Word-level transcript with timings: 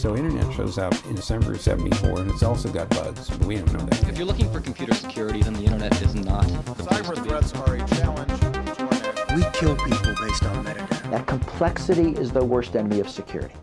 So 0.00 0.16
internet 0.16 0.50
shows 0.54 0.78
up 0.78 0.94
in 1.10 1.14
December 1.14 1.52
of 1.52 1.60
74 1.60 2.20
and 2.20 2.30
it's 2.30 2.42
also 2.42 2.70
got 2.70 2.88
bugs, 2.88 3.28
but 3.28 3.46
we 3.46 3.56
don't 3.56 3.70
know 3.70 3.84
that. 3.84 4.08
If 4.08 4.16
you're 4.16 4.26
looking 4.26 4.50
for 4.50 4.58
computer 4.58 4.94
security, 4.94 5.42
then 5.42 5.52
the 5.52 5.64
internet 5.64 5.92
is 6.00 6.14
not. 6.14 6.46
Cyber 6.78 7.22
threats 7.22 7.52
are 7.52 7.74
a 7.74 7.86
challenge 7.86 8.32
We 9.36 9.42
kill 9.52 9.76
people 9.76 10.14
based 10.18 10.42
on 10.44 10.64
metadata. 10.64 11.10
That 11.10 11.26
complexity 11.26 12.12
is 12.18 12.32
the 12.32 12.42
worst 12.42 12.74
enemy 12.76 13.00
of 13.00 13.10
security. 13.10 13.54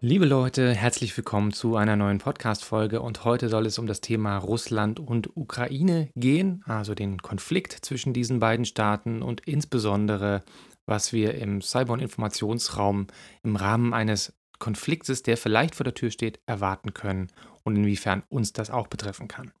Liebe 0.00 0.26
Leute, 0.26 0.72
herzlich 0.72 1.16
willkommen 1.16 1.52
zu 1.52 1.74
einer 1.74 1.96
neuen 1.96 2.18
Podcast-Folge 2.18 3.00
und 3.00 3.24
heute 3.24 3.48
soll 3.48 3.66
es 3.66 3.80
um 3.80 3.88
das 3.88 4.00
Thema 4.00 4.38
Russland 4.38 5.00
und 5.00 5.36
Ukraine 5.36 6.08
gehen, 6.14 6.62
also 6.66 6.94
den 6.94 7.18
Konflikt 7.20 7.72
zwischen 7.72 8.12
diesen 8.12 8.38
beiden 8.38 8.64
Staaten 8.64 9.22
und 9.22 9.40
insbesondere, 9.40 10.44
was 10.86 11.12
wir 11.12 11.34
im 11.34 11.62
Cyber- 11.62 11.94
und 11.94 12.00
Informationsraum 12.00 13.08
im 13.42 13.56
Rahmen 13.56 13.92
eines 13.92 14.32
Konfliktes, 14.58 15.22
der 15.22 15.36
vielleicht 15.36 15.74
vor 15.74 15.84
der 15.84 15.94
Tür 15.94 16.10
steht, 16.10 16.40
erwarten 16.46 16.94
können 16.94 17.28
und 17.64 17.76
inwiefern 17.76 18.22
uns 18.28 18.52
das 18.52 18.70
auch 18.70 18.86
betreffen 18.86 19.28
kann. 19.28 19.52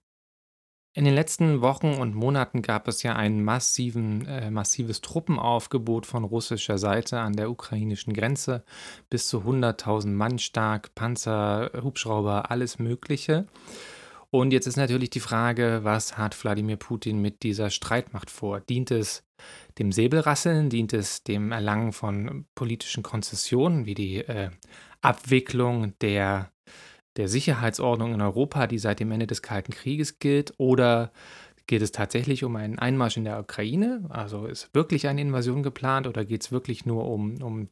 In 0.96 1.04
den 1.04 1.14
letzten 1.14 1.60
Wochen 1.60 1.92
und 1.92 2.14
Monaten 2.14 2.62
gab 2.62 2.88
es 2.88 3.02
ja 3.02 3.14
ein 3.14 3.44
massiven, 3.44 4.26
äh, 4.26 4.50
massives 4.50 5.02
Truppenaufgebot 5.02 6.06
von 6.06 6.24
russischer 6.24 6.78
Seite 6.78 7.20
an 7.20 7.34
der 7.34 7.50
ukrainischen 7.50 8.14
Grenze, 8.14 8.64
bis 9.10 9.28
zu 9.28 9.40
100.000 9.44 10.06
Mann 10.14 10.38
stark, 10.38 10.94
Panzer, 10.94 11.70
Hubschrauber, 11.82 12.50
alles 12.50 12.78
Mögliche. 12.78 13.46
Und 14.36 14.52
jetzt 14.52 14.66
ist 14.66 14.76
natürlich 14.76 15.08
die 15.08 15.20
Frage, 15.20 15.80
was 15.82 16.18
hat 16.18 16.44
Wladimir 16.44 16.76
Putin 16.76 17.22
mit 17.22 17.42
dieser 17.42 17.70
Streitmacht 17.70 18.30
vor? 18.30 18.60
Dient 18.60 18.90
es 18.90 19.24
dem 19.78 19.92
Säbelrasseln? 19.92 20.68
Dient 20.68 20.92
es 20.92 21.22
dem 21.22 21.52
Erlangen 21.52 21.94
von 21.94 22.44
politischen 22.54 23.02
Konzessionen, 23.02 23.86
wie 23.86 23.94
die 23.94 24.16
äh, 24.18 24.50
Abwicklung 25.00 25.98
der 26.00 26.52
der 27.16 27.28
Sicherheitsordnung 27.28 28.12
in 28.12 28.20
Europa, 28.20 28.66
die 28.66 28.78
seit 28.78 29.00
dem 29.00 29.10
Ende 29.10 29.26
des 29.26 29.40
Kalten 29.40 29.72
Krieges 29.72 30.18
gilt, 30.18 30.52
oder 30.58 31.12
geht 31.66 31.80
es 31.80 31.90
tatsächlich 31.90 32.44
um 32.44 32.56
einen 32.56 32.78
Einmarsch 32.78 33.16
in 33.16 33.24
der 33.24 33.40
Ukraine? 33.40 34.04
Also 34.10 34.44
ist 34.44 34.68
wirklich 34.74 35.08
eine 35.08 35.22
Invasion 35.22 35.62
geplant 35.62 36.06
oder 36.06 36.26
geht 36.26 36.42
es 36.42 36.52
wirklich 36.52 36.84
nur 36.84 37.08
um, 37.08 37.40
um 37.42 37.70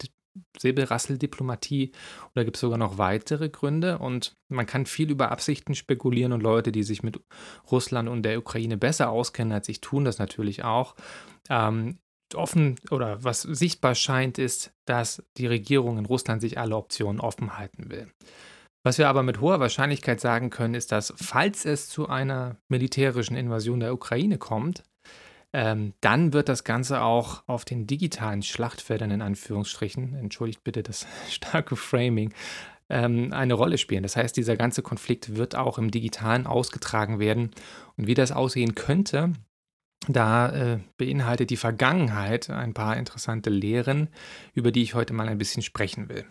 Säbelrasseldiplomatie 0.59 1.93
oder 2.35 2.45
gibt 2.45 2.57
es 2.57 2.61
sogar 2.61 2.79
noch 2.79 2.99
weitere 2.99 3.49
Gründe? 3.49 3.99
Und 3.99 4.37
man 4.49 4.67
kann 4.67 4.87
viel 4.87 5.11
über 5.11 5.31
Absichten 5.31 5.75
spekulieren 5.75 6.33
und 6.33 6.43
Leute, 6.43 6.73
die 6.73 6.83
sich 6.83 7.03
mit 7.03 7.21
Russland 7.71 8.09
und 8.09 8.23
der 8.23 8.39
Ukraine 8.39 8.77
besser 8.77 9.11
auskennen 9.11 9.53
als 9.53 9.69
ich, 9.69 9.81
tun 9.81 10.05
das 10.05 10.19
natürlich 10.19 10.65
auch. 10.65 10.95
Ähm, 11.49 11.99
offen 12.35 12.77
oder 12.91 13.23
was 13.23 13.43
sichtbar 13.43 13.95
scheint, 13.95 14.39
ist, 14.39 14.73
dass 14.87 15.23
die 15.37 15.47
Regierung 15.47 15.99
in 15.99 16.07
Russland 16.07 16.41
sich 16.41 16.59
alle 16.59 16.77
Optionen 16.77 17.21
offen 17.21 17.57
halten 17.57 17.91
will. 17.91 18.11
Was 18.85 18.99
wir 18.99 19.09
aber 19.09 19.23
mit 19.23 19.41
hoher 19.41 19.61
Wahrscheinlichkeit 19.61 20.21
sagen 20.21 20.51
können, 20.51 20.75
ist, 20.75 20.93
dass 20.93 21.15
falls 21.17 21.65
es 21.65 21.89
zu 21.89 22.09
einer 22.09 22.57
militärischen 22.69 23.37
Invasion 23.37 23.81
der 23.81 23.95
Ukraine 23.95 24.37
kommt, 24.37 24.83
ähm, 25.55 25.95
dann 26.01 26.33
wird 26.33 26.49
das 26.49 26.65
Ganze 26.65 27.01
auch 27.01 27.45
auf 27.47 27.65
den 27.65 27.87
digitalen 27.87 28.43
Schlachtfeldern 28.43 29.13
in 29.13 29.23
Anführungsstrichen, 29.23 30.15
entschuldigt 30.17 30.65
bitte 30.65 30.83
das 30.83 31.07
starke 31.31 31.77
Framing, 31.77 32.35
ähm, 32.91 33.33
eine 33.33 33.55
Rolle 33.55 33.79
spielen. 33.79 34.03
Das 34.03 34.17
heißt, 34.17 34.37
dieser 34.37 34.57
ganze 34.57 34.83
Konflikt 34.83 35.37
wird 35.37 35.55
auch 35.55 35.79
im 35.79 35.91
digitalen 35.91 36.47
ausgetragen 36.47 37.21
werden. 37.21 37.53
Und 37.97 38.09
wie 38.09 38.15
das 38.15 38.33
aussehen 38.33 38.75
könnte, 38.75 39.33
da 40.09 40.51
äh, 40.51 40.81
beinhaltet 40.99 41.51
die 41.51 41.57
Vergangenheit 41.57 42.51
ein 42.51 42.75
paar 42.75 42.97
interessante 42.97 43.49
Lehren, 43.49 44.09
über 44.53 44.73
die 44.73 44.83
ich 44.83 44.95
heute 44.95 45.15
mal 45.15 45.29
ein 45.29 45.39
bisschen 45.39 45.63
sprechen 45.63 46.09
will 46.09 46.27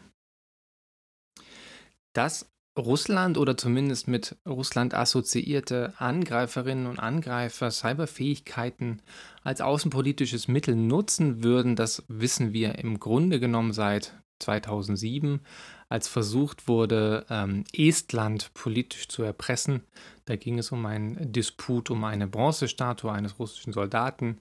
dass 2.14 2.53
Russland 2.78 3.38
oder 3.38 3.56
zumindest 3.56 4.08
mit 4.08 4.36
Russland 4.48 4.96
assoziierte 4.96 5.94
Angreiferinnen 5.98 6.88
und 6.88 7.00
Angreifer 7.00 7.70
Cyberfähigkeiten 7.70 9.02
als 9.44 9.62
außenpolitisches 9.62 10.48
Mittel 10.48 10.76
nutzen 10.76 11.44
würden, 11.44 11.76
das 11.76 12.04
wissen 12.08 12.52
wir 12.52 12.80
im 12.80 13.00
Grunde 13.00 13.40
genommen 13.40 13.74
seit 13.74 14.14
2007, 14.40 15.42
als 15.88 16.08
versucht 16.08 16.68
wurde, 16.68 17.26
ähm, 17.30 17.64
Estland 17.74 18.54
politisch 18.56 19.08
zu 19.08 19.22
erpressen. 19.22 19.84
Da 20.26 20.36
ging 20.36 20.58
es 20.58 20.72
um 20.72 20.86
einen 20.88 21.32
Disput 21.32 21.92
um 21.92 22.04
eine 22.04 22.28
Bronzestatue 22.28 23.12
eines 23.12 23.38
russischen 23.38 23.72
Soldaten, 23.72 24.40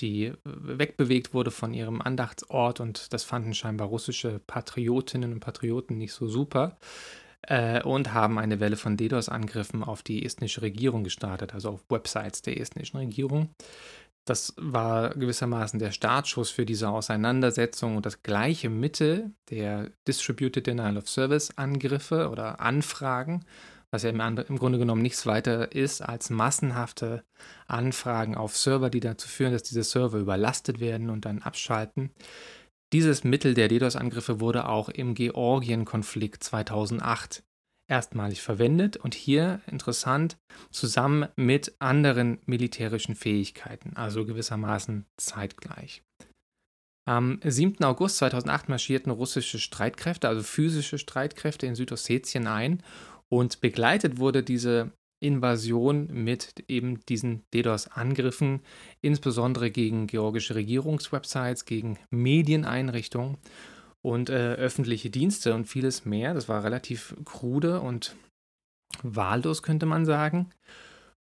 die 0.00 0.32
wegbewegt 0.44 1.34
wurde 1.34 1.50
von 1.50 1.74
ihrem 1.74 2.00
Andachtsort 2.00 2.80
und 2.80 3.12
das 3.12 3.24
fanden 3.24 3.54
scheinbar 3.54 3.88
russische 3.88 4.40
Patriotinnen 4.46 5.32
und 5.32 5.40
Patrioten 5.40 5.98
nicht 5.98 6.12
so 6.12 6.28
super 6.28 6.76
äh, 7.48 7.82
und 7.82 8.12
haben 8.12 8.38
eine 8.38 8.60
Welle 8.60 8.76
von 8.76 8.96
DDoS-Angriffen 8.96 9.82
auf 9.82 10.02
die 10.02 10.24
estnische 10.24 10.62
Regierung 10.62 11.04
gestartet, 11.04 11.54
also 11.54 11.70
auf 11.70 11.84
Websites 11.88 12.42
der 12.42 12.60
estnischen 12.60 12.98
Regierung. 12.98 13.50
Das 14.26 14.54
war 14.56 15.10
gewissermaßen 15.10 15.78
der 15.78 15.90
Startschuss 15.90 16.50
für 16.50 16.64
diese 16.64 16.88
Auseinandersetzung 16.88 17.96
und 17.96 18.06
das 18.06 18.22
gleiche 18.22 18.70
Mittel 18.70 19.32
der 19.50 19.90
Distributed 20.08 20.66
Denial 20.66 20.96
of 20.96 21.08
Service 21.08 21.50
Angriffe 21.56 22.30
oder 22.30 22.60
Anfragen 22.60 23.44
was 23.94 24.02
ja 24.02 24.10
im, 24.10 24.20
im, 24.20 24.58
Grunde 24.58 24.78
genommen 24.78 25.02
nichts 25.02 25.24
weiter 25.24 25.70
ist 25.72 26.02
als 26.02 26.28
massenhafte 26.28 27.22
Anfragen 27.68 28.34
auf 28.34 28.56
Server, 28.56 28.90
die 28.90 28.98
dazu 28.98 29.28
führen, 29.28 29.52
dass 29.52 29.62
diese 29.62 29.84
Server 29.84 30.18
überlastet 30.18 30.80
werden 30.80 31.10
und 31.10 31.24
dann 31.24 31.42
abschalten. 31.42 32.10
Dieses 32.94 33.24
Mittel 33.24 33.54
der 33.54 33.66
DDoS-Angriffe 33.66 34.38
wurde 34.38 34.68
auch 34.68 34.88
im 34.88 35.14
Georgien-Konflikt 35.14 36.44
2008 36.44 37.42
erstmalig 37.90 38.40
verwendet 38.40 38.96
und 38.96 39.16
hier 39.16 39.60
interessant 39.66 40.36
zusammen 40.70 41.26
mit 41.34 41.74
anderen 41.80 42.38
militärischen 42.46 43.16
Fähigkeiten, 43.16 43.96
also 43.96 44.24
gewissermaßen 44.24 45.06
zeitgleich. 45.16 46.04
Am 47.04 47.40
7. 47.42 47.82
August 47.82 48.18
2008 48.18 48.68
marschierten 48.68 49.10
russische 49.10 49.58
Streitkräfte, 49.58 50.28
also 50.28 50.44
physische 50.44 50.98
Streitkräfte 50.98 51.66
in 51.66 51.74
Südossetien 51.74 52.46
ein 52.46 52.80
und 53.28 53.60
begleitet 53.60 54.18
wurde 54.18 54.44
diese 54.44 54.92
Invasion 55.20 56.08
mit 56.12 56.64
eben 56.68 57.00
diesen 57.06 57.44
DDoS-Angriffen, 57.52 58.60
insbesondere 59.00 59.70
gegen 59.70 60.06
georgische 60.06 60.54
Regierungswebsites, 60.54 61.64
gegen 61.64 61.98
Medieneinrichtungen 62.10 63.38
und 64.02 64.28
äh, 64.28 64.54
öffentliche 64.54 65.10
Dienste 65.10 65.54
und 65.54 65.66
vieles 65.66 66.04
mehr. 66.04 66.34
Das 66.34 66.48
war 66.48 66.62
relativ 66.62 67.14
krude 67.24 67.80
und 67.80 68.16
wahllos, 69.02 69.62
könnte 69.62 69.86
man 69.86 70.04
sagen. 70.04 70.50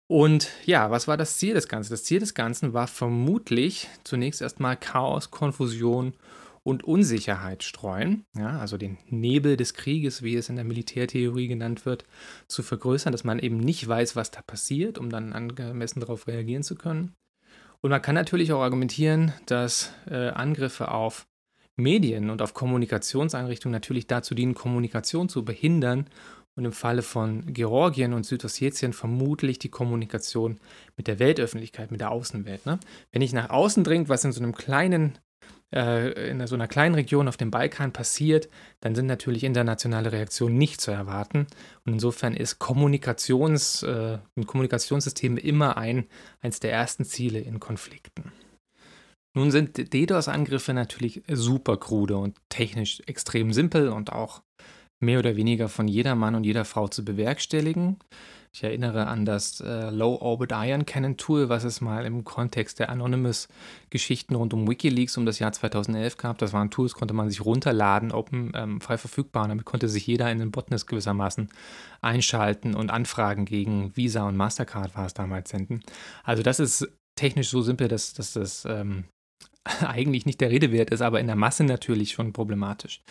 Und 0.09 0.51
ja, 0.65 0.91
was 0.91 1.09
war 1.09 1.17
das 1.17 1.37
Ziel 1.39 1.55
des 1.55 1.69
Ganzen? 1.69 1.93
Das 1.93 2.05
Ziel 2.05 2.21
des 2.21 2.35
Ganzen 2.35 2.73
war 2.73 2.87
vermutlich 2.87 3.89
zunächst 4.05 4.41
erstmal 4.41 4.77
Chaos, 4.77 5.31
Konfusion 5.31 6.07
und 6.09 6.17
Unsicherheit 6.67 7.63
streuen, 7.63 8.25
ja, 8.37 8.59
also 8.59 8.77
den 8.77 8.99
Nebel 9.09 9.57
des 9.57 9.75
Krieges, 9.75 10.23
wie 10.23 10.35
es 10.35 10.49
in 10.49 10.57
der 10.57 10.65
Militärtheorie 10.65 11.47
genannt 11.47 11.87
wird, 11.87 12.05
zu 12.49 12.63
vergrößern, 12.63 13.13
dass 13.13 13.25
man 13.25 13.39
eben 13.39 13.59
nicht 13.59 13.87
weiß, 13.87 14.17
was 14.17 14.33
da 14.33 14.43
passiert, 14.43 14.99
um 14.99 15.09
dann 15.09 15.33
angemessen 15.33 16.01
darauf 16.01 16.27
reagieren 16.27 16.65
zu 16.65 16.75
können. 16.75 17.15
Und 17.81 17.91
man 17.91 18.03
kann 18.03 18.17
natürlich 18.17 18.53
auch 18.53 18.63
argumentieren, 18.63 19.33
dass 19.47 19.93
äh, 20.11 20.31
Angriffe 20.31 20.91
auf 20.91 21.29
Medien 21.77 22.31
und 22.31 22.43
auf 22.43 22.55
Kommunikationseinrichtungen 22.55 23.73
natürlich 23.73 24.07
dazu 24.07 24.35
dienen, 24.35 24.55
Kommunikation 24.55 25.29
zu 25.29 25.45
behindern 25.45 26.09
und 26.57 26.65
im 26.65 26.73
Falle 26.73 27.03
von 27.03 27.53
Georgien 27.53 28.15
und 28.15 28.25
Südossetien 28.25 28.93
vermutlich 28.93 29.59
die 29.59 29.69
Kommunikation 29.69 30.59
mit 30.97 31.07
der 31.07 31.19
Weltöffentlichkeit, 31.19 31.91
mit 31.91 32.01
der 32.01 32.11
Außenwelt. 32.11 32.67
Ne? 32.67 32.81
Wenn 33.13 33.23
ich 33.23 33.35
nach 33.35 33.51
außen 33.51 33.85
dringt, 33.85 34.09
was 34.09 34.25
in 34.25 34.33
so 34.33 34.43
einem 34.43 34.55
kleinen 34.55 35.19
äh, 35.77 36.31
in 36.31 36.45
so 36.47 36.55
einer 36.55 36.69
kleinen 36.69 36.95
Region 36.95 37.29
auf 37.29 37.37
dem 37.37 37.51
Balkan 37.51 37.93
passiert, 37.93 38.49
dann 38.81 38.95
sind 38.95 39.07
natürlich 39.07 39.45
internationale 39.45 40.11
Reaktionen 40.11 40.57
nicht 40.57 40.81
zu 40.81 40.91
erwarten. 40.91 41.47
Und 41.85 41.93
insofern 41.93 42.35
ist 42.35 42.59
Kommunikations, 42.59 43.83
äh, 43.83 44.19
Kommunikationssysteme 44.47 45.39
immer 45.39 45.77
ein, 45.77 46.07
eines 46.41 46.61
der 46.61 46.73
ersten 46.73 47.05
Ziele 47.05 47.41
in 47.41 47.61
Konflikten. 47.61 48.33
Nun 49.37 49.51
sind 49.51 49.93
DDoS-Angriffe 49.93 50.73
natürlich 50.73 51.23
super 51.29 51.77
krude 51.77 52.17
und 52.17 52.39
technisch 52.49 53.03
extrem 53.07 53.53
simpel 53.53 53.91
und 53.91 54.11
auch 54.11 54.43
mehr 54.99 55.19
oder 55.19 55.37
weniger 55.37 55.69
von 55.69 55.89
jeder 55.89 56.15
Mann 56.15 56.35
und 56.35 56.45
jeder 56.45 56.65
Frau 56.65 56.89
zu 56.89 57.05
bewerkstelligen. 57.05 57.99
Ich 58.57 58.65
erinnere 58.65 59.07
an 59.07 59.27
das 59.27 59.61
äh, 59.61 59.91
Low 59.91 60.17
Orbit 60.17 60.51
Iron 60.51 60.87
Cannon 60.87 61.19
Tool, 61.19 61.51
was 61.51 61.63
es 61.65 61.83
mal 61.83 62.07
im 62.07 62.25
Kontext 62.25 62.79
der 62.79 62.89
Anonymous-Geschichten 62.89 64.35
rund 64.35 64.55
um 64.55 64.67
Wikileaks 64.67 65.19
um 65.19 65.27
das 65.27 65.39
Jahr 65.39 65.53
2011 65.53 66.17
gab. 66.17 66.39
Das 66.39 66.55
waren 66.55 66.71
Tools, 66.71 66.95
konnte 66.95 67.13
man 67.13 67.29
sich 67.29 67.45
runterladen, 67.45 68.13
open, 68.13 68.53
ähm, 68.55 68.81
frei 68.81 68.97
verfügbar. 68.97 69.47
Damit 69.47 69.67
konnte 69.67 69.91
sich 69.91 70.07
jeder 70.07 70.33
in 70.33 70.39
den 70.39 70.53
Botnets 70.53 70.87
gewissermaßen 70.87 71.51
einschalten 72.01 72.75
und 72.75 72.89
Anfragen 72.89 73.45
gegen 73.45 73.95
Visa 73.95 74.27
und 74.27 74.39
Mastercard 74.39 74.97
war 74.97 75.05
es 75.05 75.13
damals 75.13 75.51
senden. 75.51 75.83
Also 76.25 76.43
das 76.43 76.59
ist 76.59 76.89
technisch 77.15 77.51
so 77.51 77.61
simpel, 77.61 77.89
dass, 77.89 78.15
dass 78.15 78.33
das 78.33 78.65
ähm, 78.65 79.05
eigentlich 79.87 80.25
nicht 80.25 80.41
der 80.41 80.49
Rede 80.49 80.73
wert 80.73 80.89
ist, 80.89 81.03
aber 81.03 81.21
in 81.21 81.27
der 81.27 81.37
Masse 81.37 81.65
natürlich 81.65 82.13
schon 82.13 82.33
problematisch. 82.33 83.03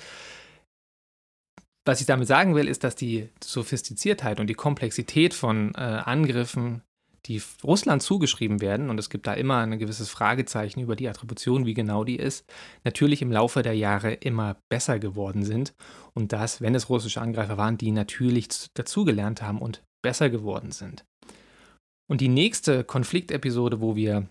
Was 1.86 2.02
ich 2.02 2.08
damit 2.08 2.28
sagen 2.28 2.56
will, 2.56 2.68
ist, 2.68 2.84
dass 2.84 2.96
die 2.96 3.30
Sophistiziertheit 3.44 4.40
und 4.40 4.48
die 4.48 4.56
Komplexität 4.56 5.34
von 5.34 5.74
äh, 5.76 5.80
Angriffen, 5.80 6.82
die 7.28 7.42
Russland 7.64 8.04
zugeschrieben 8.04 8.62
werden, 8.62 8.90
und 8.90 9.00
es 9.00 9.10
gibt 9.10 9.26
da 9.28 9.34
immer 9.34 9.58
ein 9.58 9.80
gewisses 9.80 10.10
Fragezeichen 10.10 10.80
über 10.80 10.96
die 10.96 11.08
Attribution, 11.08 11.66
wie 11.66 11.74
genau 11.74 12.04
die 12.04 12.18
ist, 12.18 12.46
natürlich 12.84 13.22
im 13.22 13.32
Laufe 13.32 13.62
der 13.62 13.76
Jahre 13.76 14.14
immer 14.14 14.58
besser 14.70 15.00
geworden 15.00 15.44
sind. 15.44 15.74
Und 16.14 16.34
das, 16.34 16.62
wenn 16.62 16.76
es 16.76 16.90
russische 16.90 17.22
Angreifer 17.22 17.58
waren, 17.58 17.78
die 17.78 17.92
natürlich 17.92 18.50
dazugelernt 18.74 19.42
haben 19.42 19.60
und 19.60 19.84
besser 20.04 20.30
geworden 20.30 20.72
sind. 20.72 21.04
Und 22.08 22.22
die 22.22 22.30
nächste 22.30 22.84
Konfliktepisode, 22.84 23.82
wo 23.82 23.96
wir 23.96 24.28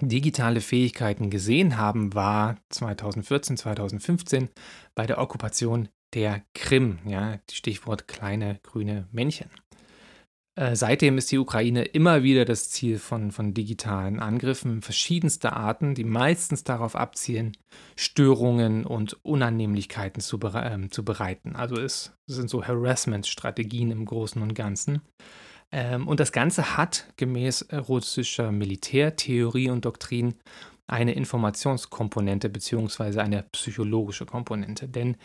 digitale 0.00 0.60
Fähigkeiten 0.60 1.30
gesehen 1.30 1.76
haben, 1.76 2.14
war 2.14 2.56
2014, 2.70 3.56
2015 3.58 4.48
bei 4.94 5.06
der 5.06 5.18
Okkupation 5.18 5.88
der 6.14 6.42
Krim. 6.54 6.98
Ja, 7.06 7.38
Stichwort 7.50 8.08
kleine 8.08 8.58
grüne 8.62 9.08
Männchen. 9.12 9.50
Äh, 10.58 10.74
seitdem 10.74 11.18
ist 11.18 11.30
die 11.30 11.38
Ukraine 11.38 11.84
immer 11.84 12.22
wieder 12.22 12.46
das 12.46 12.70
Ziel 12.70 12.98
von, 12.98 13.30
von 13.30 13.52
digitalen 13.52 14.20
Angriffen 14.20 14.80
verschiedenster 14.80 15.54
Arten, 15.54 15.94
die 15.94 16.04
meistens 16.04 16.64
darauf 16.64 16.96
abzielen, 16.96 17.52
Störungen 17.94 18.86
und 18.86 19.22
Unannehmlichkeiten 19.22 20.22
zu, 20.22 20.38
äh, 20.40 20.88
zu 20.88 21.04
bereiten. 21.04 21.56
Also 21.56 21.76
es 21.76 22.12
sind 22.26 22.48
so 22.48 22.64
Harassment-Strategien 22.64 23.90
im 23.90 24.06
Großen 24.06 24.40
und 24.40 24.54
Ganzen. 24.54 25.02
Ähm, 25.72 26.08
und 26.08 26.20
das 26.20 26.32
Ganze 26.32 26.78
hat 26.78 27.12
gemäß 27.16 27.66
russischer 27.72 28.50
Militärtheorie 28.50 29.68
und 29.68 29.84
Doktrin 29.84 30.36
eine 30.86 31.12
Informationskomponente 31.12 32.48
bzw. 32.48 33.18
eine 33.18 33.42
psychologische 33.52 34.24
Komponente. 34.24 34.88
Denn 34.88 35.16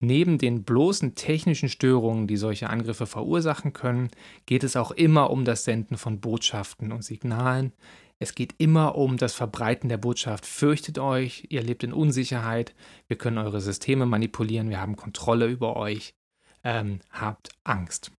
Neben 0.00 0.36
den 0.36 0.62
bloßen 0.62 1.14
technischen 1.14 1.70
Störungen, 1.70 2.26
die 2.26 2.36
solche 2.36 2.68
Angriffe 2.68 3.06
verursachen 3.06 3.72
können, 3.72 4.10
geht 4.44 4.62
es 4.62 4.76
auch 4.76 4.90
immer 4.90 5.30
um 5.30 5.44
das 5.44 5.64
Senden 5.64 5.96
von 5.96 6.20
Botschaften 6.20 6.92
und 6.92 7.02
Signalen. 7.02 7.72
Es 8.18 8.34
geht 8.34 8.54
immer 8.58 8.96
um 8.96 9.16
das 9.16 9.34
Verbreiten 9.34 9.88
der 9.88 9.96
Botschaft. 9.96 10.44
Fürchtet 10.44 10.98
euch, 10.98 11.46
ihr 11.48 11.62
lebt 11.62 11.82
in 11.82 11.92
Unsicherheit, 11.92 12.74
wir 13.08 13.16
können 13.16 13.38
eure 13.38 13.60
Systeme 13.60 14.06
manipulieren, 14.06 14.70
wir 14.70 14.80
haben 14.80 14.96
Kontrolle 14.96 15.46
über 15.46 15.76
euch. 15.76 16.14
Ähm, 16.62 17.00
habt 17.10 17.50
Angst. 17.64 18.10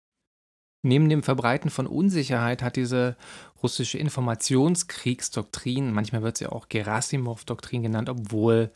Neben 0.82 1.08
dem 1.08 1.24
Verbreiten 1.24 1.68
von 1.68 1.88
Unsicherheit 1.88 2.62
hat 2.62 2.76
diese 2.76 3.16
russische 3.60 3.98
Informationskriegsdoktrin, 3.98 5.92
manchmal 5.92 6.22
wird 6.22 6.36
sie 6.36 6.46
auch 6.46 6.68
Gerasimov-Doktrin 6.68 7.82
genannt, 7.82 8.08
obwohl 8.08 8.70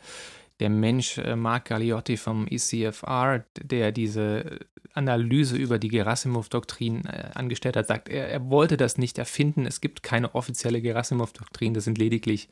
der 0.61 0.69
Mensch 0.69 1.17
äh, 1.17 1.35
Mark 1.35 1.65
Galliotti 1.65 2.17
vom 2.17 2.47
ECFR, 2.47 3.43
der 3.61 3.91
diese 3.91 4.59
Analyse 4.93 5.57
über 5.57 5.79
die 5.79 5.87
Gerasimov-Doktrin 5.87 7.05
äh, 7.05 7.31
angestellt 7.33 7.75
hat, 7.75 7.87
sagt, 7.87 8.09
er, 8.09 8.29
er, 8.29 8.49
wollte 8.49 8.77
das 8.77 8.97
nicht 8.99 9.17
erfinden. 9.17 9.65
Es 9.65 9.81
gibt 9.81 10.03
keine 10.03 10.35
offizielle 10.35 10.81
Gerasimov-Doktrin. 10.81 11.73
Das 11.73 11.85
sind 11.85 11.97
lediglich 11.97 12.47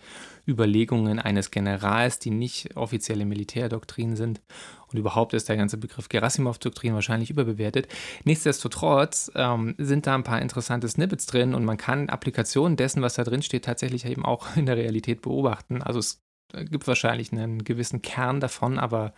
Überlegungen 0.48 1.20
eines 1.20 1.52
Generals, 1.52 2.18
die 2.18 2.32
nicht 2.32 2.76
offizielle 2.76 3.26
Militärdoktrinen 3.26 4.16
sind. 4.16 4.42
Und 4.88 4.98
überhaupt 4.98 5.36
ist 5.36 5.48
der 5.48 5.58
ganze 5.58 5.78
Begriff 5.78 6.10
Gerasimov-Doktrin 6.10 6.96
wahrscheinlich 6.96 7.30
überbewertet. 7.30 7.88
Nichtsdestotrotz 8.24 9.32
ähm, 9.36 9.76
sind 9.78 10.08
da 10.08 10.16
ein 10.16 10.24
paar 10.24 10.42
interessante 10.42 10.88
Snippets 10.88 11.28
drin 11.28 11.54
und 11.54 11.64
man 11.64 11.78
kann 11.78 12.10
Applikationen 12.10 12.76
dessen, 12.76 13.04
was 13.04 13.14
da 13.14 13.24
drin 13.24 13.44
steht, 13.44 13.66
tatsächlich 13.66 14.06
eben 14.06 14.26
auch 14.26 14.56
in 14.56 14.66
der 14.66 14.78
Realität 14.78 15.22
beobachten. 15.22 15.84
Also 15.84 16.00
es 16.00 16.24
gibt 16.54 16.88
wahrscheinlich 16.88 17.32
einen 17.32 17.64
gewissen 17.64 18.02
Kern 18.02 18.40
davon, 18.40 18.80
aber 18.80 19.14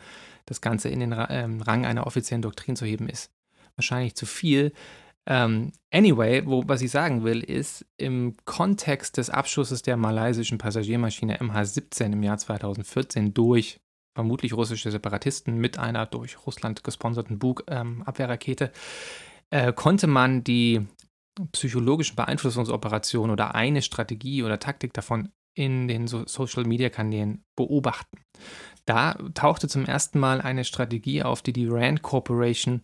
das 0.46 0.62
Ganze 0.62 0.90
in 0.90 1.00
den 1.00 1.16
ähm, 1.30 1.62
Rang 1.62 1.86
einer 1.86 2.08
offiziellen 2.08 2.42
Doktrin 2.42 2.76
zu 2.76 2.86
heben, 2.86 3.08
ist 3.08 3.32
wahrscheinlich 3.76 4.16
zu 4.16 4.26
viel. 4.26 4.74
Ähm, 5.28 5.72
anyway, 5.92 6.46
wo, 6.46 6.64
was 6.68 6.82
ich 6.82 6.92
sagen 6.92 7.24
will, 7.24 7.42
ist, 7.42 7.86
im 7.98 8.36
Kontext 8.46 9.18
des 9.18 9.30
Abschusses 9.30 9.84
der 9.84 9.98
malaysischen 9.98 10.58
Passagiermaschine 10.58 11.40
MH17 11.40 12.14
im 12.14 12.24
Jahr 12.24 12.38
2014 12.38 13.34
durch 13.34 13.80
vermutlich 14.14 14.54
russische 14.54 14.92
Separatisten 14.92 15.58
mit 15.58 15.78
einer 15.78 16.06
durch 16.06 16.46
Russland 16.46 16.84
gesponserten 16.84 17.40
Bug-Abwehrrakete, 17.40 18.72
ähm, 19.52 19.70
äh, 19.70 19.74
konnte 19.74 20.08
man 20.08 20.44
die 20.44 20.86
psychologischen 21.54 22.16
Beeinflussungsoperationen 22.16 23.32
oder 23.32 23.56
eine 23.56 23.82
Strategie 23.82 24.44
oder 24.44 24.60
Taktik 24.60 24.94
davon 24.94 25.32
in 25.54 25.88
den 25.88 26.08
so 26.08 26.26
Social-Media-Kanälen 26.26 27.44
beobachten. 27.56 28.20
Da 28.86 29.14
tauchte 29.34 29.68
zum 29.68 29.86
ersten 29.86 30.20
Mal 30.20 30.42
eine 30.42 30.64
Strategie 30.64 31.24
auf, 31.24 31.42
die 31.42 31.54
die 31.54 31.68
Rand 31.68 32.02
Corporation 32.02 32.82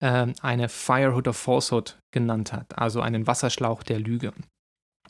äh, 0.00 0.26
eine 0.40 0.68
Firehood 0.68 1.28
of 1.28 1.36
Falsehood 1.36 1.98
genannt 2.12 2.52
hat, 2.52 2.78
also 2.78 3.00
einen 3.00 3.26
Wasserschlauch 3.26 3.82
der 3.82 4.00
Lüge. 4.00 4.32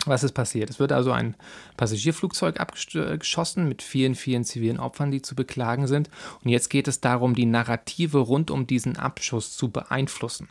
Was 0.04 0.22
ist 0.22 0.32
passiert? 0.32 0.70
Es 0.70 0.78
wird 0.78 0.92
also 0.92 1.10
ein 1.10 1.36
Passagierflugzeug 1.76 2.60
abgeschossen 2.60 3.66
mit 3.66 3.82
vielen, 3.82 4.14
vielen 4.14 4.44
zivilen 4.44 4.78
Opfern, 4.78 5.10
die 5.10 5.22
zu 5.22 5.34
beklagen 5.34 5.86
sind. 5.86 6.10
Und 6.44 6.50
jetzt 6.50 6.68
geht 6.68 6.86
es 6.86 7.00
darum, 7.00 7.34
die 7.34 7.46
Narrative 7.46 8.18
rund 8.18 8.50
um 8.50 8.66
diesen 8.66 8.96
Abschuss 8.96 9.56
zu 9.56 9.70
beeinflussen. 9.70 10.48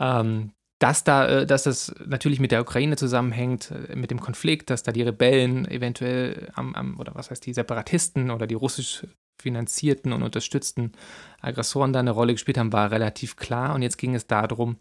Ähm, 0.00 0.52
dass 0.78 1.04
da, 1.04 1.26
äh, 1.26 1.46
dass 1.46 1.62
das 1.64 1.94
natürlich 2.06 2.40
mit 2.40 2.52
der 2.52 2.60
Ukraine 2.60 2.96
zusammenhängt, 2.96 3.70
äh, 3.70 3.96
mit 3.96 4.10
dem 4.10 4.20
Konflikt, 4.20 4.70
dass 4.70 4.82
da 4.82 4.92
die 4.92 5.02
Rebellen 5.02 5.66
eventuell 5.66 6.50
am, 6.54 6.74
am 6.74 6.98
oder 7.00 7.14
was 7.14 7.30
heißt 7.30 7.44
die 7.46 7.54
Separatisten 7.54 8.30
oder 8.30 8.46
die 8.46 8.54
russisch 8.54 9.06
finanzierten 9.40 10.12
und 10.12 10.22
unterstützten 10.22 10.92
Aggressoren 11.40 11.92
da 11.92 12.00
eine 12.00 12.10
Rolle 12.10 12.32
gespielt 12.32 12.58
haben, 12.58 12.72
war 12.72 12.90
relativ 12.90 13.36
klar. 13.36 13.74
Und 13.74 13.82
jetzt 13.82 13.98
ging 13.98 14.14
es 14.14 14.26
darum, 14.26 14.76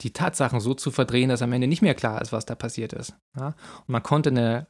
die 0.00 0.12
Tatsachen 0.12 0.60
so 0.60 0.74
zu 0.74 0.90
verdrehen, 0.90 1.28
dass 1.28 1.42
am 1.42 1.52
Ende 1.52 1.68
nicht 1.68 1.82
mehr 1.82 1.94
klar 1.94 2.20
ist, 2.20 2.32
was 2.32 2.44
da 2.44 2.54
passiert 2.54 2.92
ist. 2.92 3.14
Ja? 3.36 3.48
Und 3.80 3.88
man 3.88 4.02
konnte 4.02 4.30
eine 4.30 4.66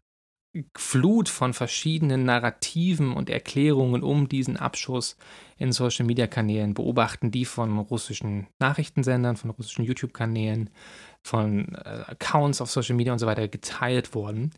Flut 0.77 1.31
von 1.31 1.55
verschiedenen 1.55 2.25
Narrativen 2.25 3.15
und 3.15 3.31
Erklärungen 3.31 4.03
um 4.03 4.29
diesen 4.29 4.59
Abschuss 4.59 5.17
in 5.57 5.73
Social-Media-Kanälen 5.73 6.75
beobachten, 6.75 7.31
die 7.31 7.47
von 7.47 7.79
russischen 7.79 8.49
Nachrichtensendern, 8.59 9.37
von 9.37 9.51
russischen 9.51 9.85
YouTube-Kanälen, 9.85 10.69
von 11.23 11.75
äh, 11.75 12.05
Accounts 12.07 12.61
auf 12.61 12.71
Social 12.71 12.97
Media 12.97 13.15
und 13.15 13.19
so 13.19 13.27
weiter 13.27 13.49
geteilt 13.49 14.15
wurden. 14.15 14.53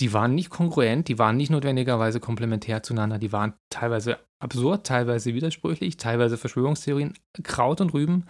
Die 0.00 0.12
waren 0.12 0.34
nicht 0.34 0.50
kongruent, 0.50 1.08
die 1.08 1.18
waren 1.18 1.36
nicht 1.36 1.50
notwendigerweise 1.50 2.20
komplementär 2.20 2.82
zueinander, 2.82 3.18
die 3.18 3.32
waren 3.32 3.54
teilweise 3.68 4.18
absurd, 4.40 4.86
teilweise 4.86 5.34
widersprüchlich, 5.34 5.98
teilweise 5.98 6.38
Verschwörungstheorien, 6.38 7.14
Kraut 7.42 7.80
und 7.80 7.92
Rüben, 7.92 8.24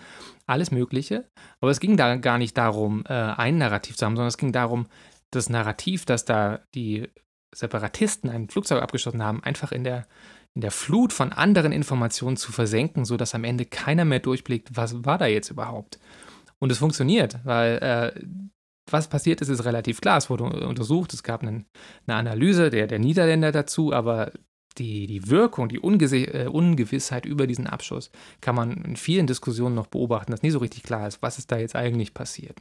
alles 0.46 0.73
Mögliche. 0.73 1.28
Aber 1.61 1.70
es 1.70 1.80
ging 1.80 1.96
da 1.96 2.16
gar 2.16 2.38
nicht 2.38 2.58
darum, 2.58 3.04
äh, 3.08 3.12
ein 3.12 3.58
Narrativ 3.58 3.96
zu 3.96 4.04
haben, 4.04 4.16
sondern 4.16 4.28
es 4.28 4.38
ging 4.38 4.52
darum, 4.52 4.87
das 5.30 5.49
Narrativ, 5.49 6.04
dass 6.04 6.25
da 6.25 6.60
die 6.75 7.08
Separatisten 7.54 8.30
ein 8.30 8.49
Flugzeug 8.49 8.82
abgeschossen 8.82 9.22
haben, 9.22 9.42
einfach 9.42 9.72
in 9.72 9.84
der, 9.84 10.06
in 10.54 10.60
der 10.60 10.70
Flut 10.70 11.12
von 11.12 11.32
anderen 11.32 11.72
Informationen 11.72 12.37
zu 12.37 12.52
versenken, 12.52 13.04
sodass 13.04 13.34
am 13.34 13.44
Ende 13.44 13.64
keiner 13.64 14.04
mehr 14.04 14.20
durchblickt, 14.20 14.76
was 14.76 15.04
war 15.04 15.18
da 15.18 15.26
jetzt 15.26 15.50
überhaupt. 15.50 15.99
Und 16.58 16.70
es 16.70 16.78
funktioniert, 16.78 17.38
weil 17.44 17.78
äh, 17.78 18.20
was 18.90 19.08
passiert 19.08 19.40
ist, 19.40 19.49
ist 19.49 19.64
relativ 19.64 20.00
klar. 20.00 20.18
Es 20.18 20.30
wurde 20.30 20.44
untersucht, 20.44 21.12
es 21.14 21.22
gab 21.22 21.42
einen, 21.42 21.66
eine 22.06 22.16
Analyse 22.16 22.70
der, 22.70 22.87
der 22.87 22.99
Niederländer 22.99 23.52
dazu, 23.52 23.92
aber 23.92 24.32
die, 24.78 25.06
die 25.06 25.28
Wirkung, 25.28 25.68
die 25.68 25.80
Unge 25.80 26.04
äh, 26.04 26.46
Ungewissheit 26.46 27.26
über 27.26 27.46
diesen 27.46 27.66
Abschuss 27.66 28.10
kann 28.40 28.54
man 28.54 28.84
in 28.84 28.96
vielen 28.96 29.26
Diskussionen 29.26 29.75
noch 29.75 29.88
beobachten, 29.88 30.30
dass 30.30 30.42
nie 30.42 30.50
so 30.50 30.58
richtig 30.58 30.82
klar 30.82 31.08
ist, 31.08 31.22
was 31.22 31.38
ist 31.38 31.50
da 31.50 31.58
jetzt 31.58 31.76
eigentlich 31.76 32.14
passiert. 32.14 32.60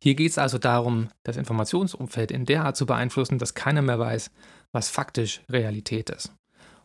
Hier 0.00 0.14
geht 0.14 0.30
es 0.30 0.38
also 0.38 0.58
darum, 0.58 1.08
das 1.22 1.36
Informationsumfeld 1.36 2.30
in 2.30 2.44
der 2.44 2.64
Art 2.64 2.76
zu 2.76 2.86
beeinflussen, 2.86 3.38
dass 3.38 3.54
keiner 3.54 3.82
mehr 3.82 3.98
weiß, 3.98 4.30
was 4.72 4.88
faktisch 4.88 5.42
Realität 5.48 6.10
ist. 6.10 6.32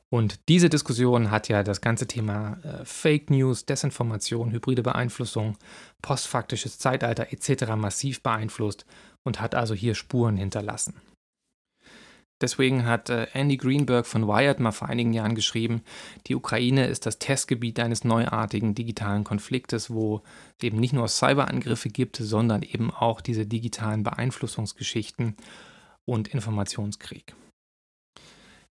Und 0.10 0.48
diese 0.48 0.70
Diskussion 0.70 1.32
hat 1.32 1.50
ja 1.50 1.63
das 1.63 1.82
ganze 1.82 2.06
Thema 2.06 2.60
äh, 2.63 2.86
Fake 2.86 3.32
News, 3.32 3.65
Desinformation, 3.65 4.51
hybride 4.51 4.84
Beeinflussung, 4.84 5.58
postfaktisches 6.03 6.77
Zeitalter 6.77 7.34
etc. 7.34 7.75
massiv 7.75 8.22
beeinflusst 8.22 8.86
und 9.24 9.42
hat 9.42 9.56
also 9.56 9.74
hier 9.74 9.96
Spuren 9.96 10.38
hinterlassen. 10.38 10.94
Deswegen 12.43 12.85
hat 12.85 13.09
äh, 13.09 13.27
Andy 13.31 13.55
Greenberg 13.55 14.05
von 14.05 14.27
Wired 14.27 14.59
mal 14.59 14.73
vor 14.73 14.89
einigen 14.89 15.13
Jahren 15.13 15.33
geschrieben, 15.33 15.81
die 16.27 16.35
Ukraine 16.35 16.88
ist 16.88 17.05
das 17.05 17.17
Testgebiet 17.17 17.79
eines 17.79 18.03
neuartigen 18.03 18.75
digitalen 18.75 19.23
Konfliktes, 19.23 19.89
wo 19.89 20.23
es 20.57 20.65
eben 20.65 20.77
nicht 20.77 20.91
nur 20.91 21.07
Cyberangriffe 21.07 21.88
gibt, 21.88 22.17
sondern 22.17 22.62
eben 22.62 22.91
auch 22.91 23.21
diese 23.21 23.45
digitalen 23.45 24.03
Beeinflussungsgeschichten 24.03 25.38
und 26.03 26.27
Informationskrieg. 26.27 27.33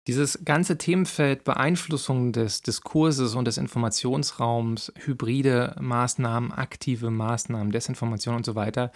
Dieses 0.08 0.44
ganze 0.44 0.76
Themenfeld 0.76 1.44
Beeinflussung 1.44 2.32
des 2.32 2.62
Diskurses 2.62 3.36
und 3.36 3.44
des 3.44 3.56
Informationsraums, 3.56 4.92
hybride 4.96 5.76
Maßnahmen, 5.78 6.50
aktive 6.50 7.12
Maßnahmen, 7.12 7.70
Desinformation 7.70 8.34
und 8.34 8.44
so 8.44 8.56
weiter, 8.56 8.90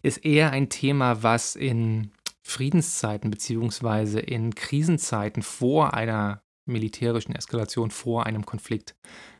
ist 0.00 0.24
eher 0.24 0.52
ein 0.52 0.70
Thema, 0.70 1.22
was 1.22 1.54
in 1.54 2.12
Friedenszeiten 2.46 3.30
beziehungsweise 3.30 4.20
in 4.20 4.54
Krisenzeiten 4.54 5.42
vor 5.42 5.94
einer 5.94 6.42
militärischen 6.64 7.34
Eskalation 7.34 7.90
vor 7.90 8.24
einem 8.24 8.46
Konflikt 8.46 8.94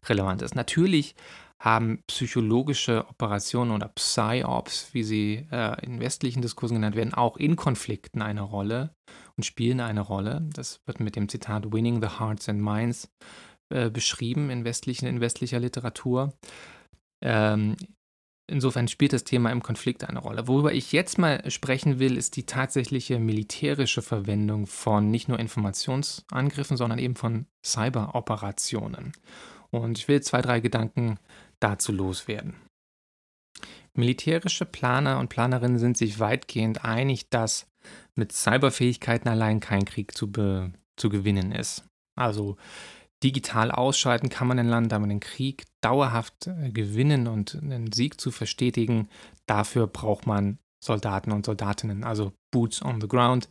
relevant 0.09 0.43
ist. 0.43 0.57
Natürlich 0.57 1.15
haben 1.61 2.03
psychologische 2.09 3.07
Operationen 3.09 3.71
oder 3.71 3.89
Psyops, 3.89 4.93
wie 4.93 5.05
sie 5.05 5.47
äh, 5.53 5.85
in 5.87 6.01
westlichen 6.01 6.43
Diskursen 6.43 6.75
genannt 6.75 6.97
werden, 6.97 7.15
auch 7.15 7.37
in 7.37 7.55
Konflikten 7.55 8.23
eine 8.23 8.43
Rolle 8.43 8.91
und 9.37 9.45
spielen 9.45 9.81
eine 9.81 10.01
Rolle. 10.01 10.47
Das 10.53 10.81
wird 10.85 10.99
mit 10.99 11.15
dem 11.15 11.29
Zitat 11.29 11.73
Winning 11.73 12.03
the 12.03 12.19
Hearts 12.19 12.49
and 12.49 12.61
Minds 12.61 13.09
äh, 13.73 13.89
beschrieben 13.89 14.51
in, 14.51 14.65
westlichen, 14.65 15.07
in 15.07 15.21
westlicher 15.21 15.61
Literatur. 15.61 16.35
Ähm, 17.23 17.77
insofern 18.47 18.89
spielt 18.89 19.13
das 19.13 19.25
Thema 19.25 19.51
im 19.51 19.63
Konflikt 19.63 20.05
eine 20.05 20.19
Rolle. 20.19 20.49
Worüber 20.49 20.73
ich 20.73 20.93
jetzt 20.93 21.19
mal 21.19 21.49
sprechen 21.51 21.99
will, 21.99 22.17
ist 22.17 22.37
die 22.37 22.47
tatsächliche 22.47 23.19
militärische 23.19 24.03
Verwendung 24.03 24.67
von 24.67 25.11
nicht 25.11 25.29
nur 25.29 25.39
Informationsangriffen, 25.39 26.77
sondern 26.77 26.99
eben 26.99 27.17
von 27.17 27.47
Cyberoperationen. 27.65 29.13
Und 29.71 29.99
ich 29.99 30.09
will 30.09 30.23
zwei, 30.23 30.41
drei 30.41 30.61
Gedanken 30.61 31.19
dazu 31.61 31.93
loswerden. 31.93 32.55
Militärische 33.95 34.67
Planer 34.67 35.19
und 35.19 35.29
Planerinnen 35.29 35.79
sind 35.79 35.97
sich 35.97 36.21
weitgehend 36.21 36.85
einig, 36.85 37.31
dass 37.31 37.67
mit 38.15 38.33
Cyberfähigkeiten 38.33 39.29
allein 39.29 39.61
kein 39.61 39.85
Krieg 39.85 40.17
zu, 40.17 40.31
zu 40.97 41.09
gewinnen 41.09 41.53
ist. 41.53 41.85
Also 42.15 42.57
digital 43.23 43.71
ausschalten 43.71 44.29
kann 44.29 44.47
man 44.47 44.59
ein 44.59 44.69
Land, 44.69 44.93
aber 44.93 45.07
den 45.07 45.21
Krieg 45.21 45.65
dauerhaft 45.81 46.47
äh, 46.47 46.71
gewinnen 46.71 47.27
und 47.27 47.55
einen 47.55 47.93
Sieg 47.93 48.21
zu 48.21 48.31
verstetigen, 48.31 49.09
dafür 49.47 49.87
braucht 49.87 50.27
man 50.27 50.59
Soldaten 50.83 51.33
und 51.33 51.47
Soldatinnen, 51.47 52.05
also 52.05 52.33
Boots 52.51 52.83
on 52.83 53.01
the 53.01 53.09
ground. 53.09 53.49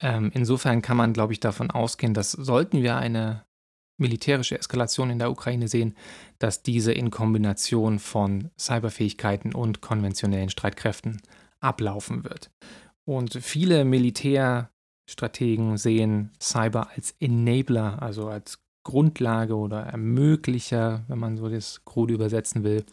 Ähm, 0.00 0.30
insofern 0.34 0.82
kann 0.82 0.96
man, 0.96 1.12
glaube 1.12 1.32
ich, 1.32 1.40
davon 1.40 1.70
ausgehen, 1.70 2.14
dass 2.14 2.32
sollten 2.32 2.82
wir 2.82 2.96
eine 2.96 3.44
militärische 3.98 4.58
Eskalation 4.58 5.10
in 5.10 5.18
der 5.18 5.30
Ukraine 5.30 5.68
sehen, 5.68 5.94
dass 6.38 6.62
diese 6.62 6.92
in 6.92 7.10
Kombination 7.10 7.98
von 7.98 8.50
Cyberfähigkeiten 8.58 9.54
und 9.54 9.80
konventionellen 9.80 10.48
Streitkräften 10.48 11.20
ablaufen 11.60 12.24
wird. 12.24 12.50
Und 13.04 13.34
viele 13.34 13.84
Militärstrategen 13.84 15.76
sehen 15.76 16.32
Cyber 16.40 16.88
als 16.94 17.14
Enabler, 17.20 18.02
also 18.02 18.28
als 18.28 18.58
Grundlage 18.84 19.56
oder 19.56 19.80
Ermöglicher, 19.80 21.04
wenn 21.08 21.18
man 21.18 21.36
so 21.36 21.48
das 21.48 21.84
krude 21.84 22.14
übersetzen 22.14 22.64
will, 22.64 22.84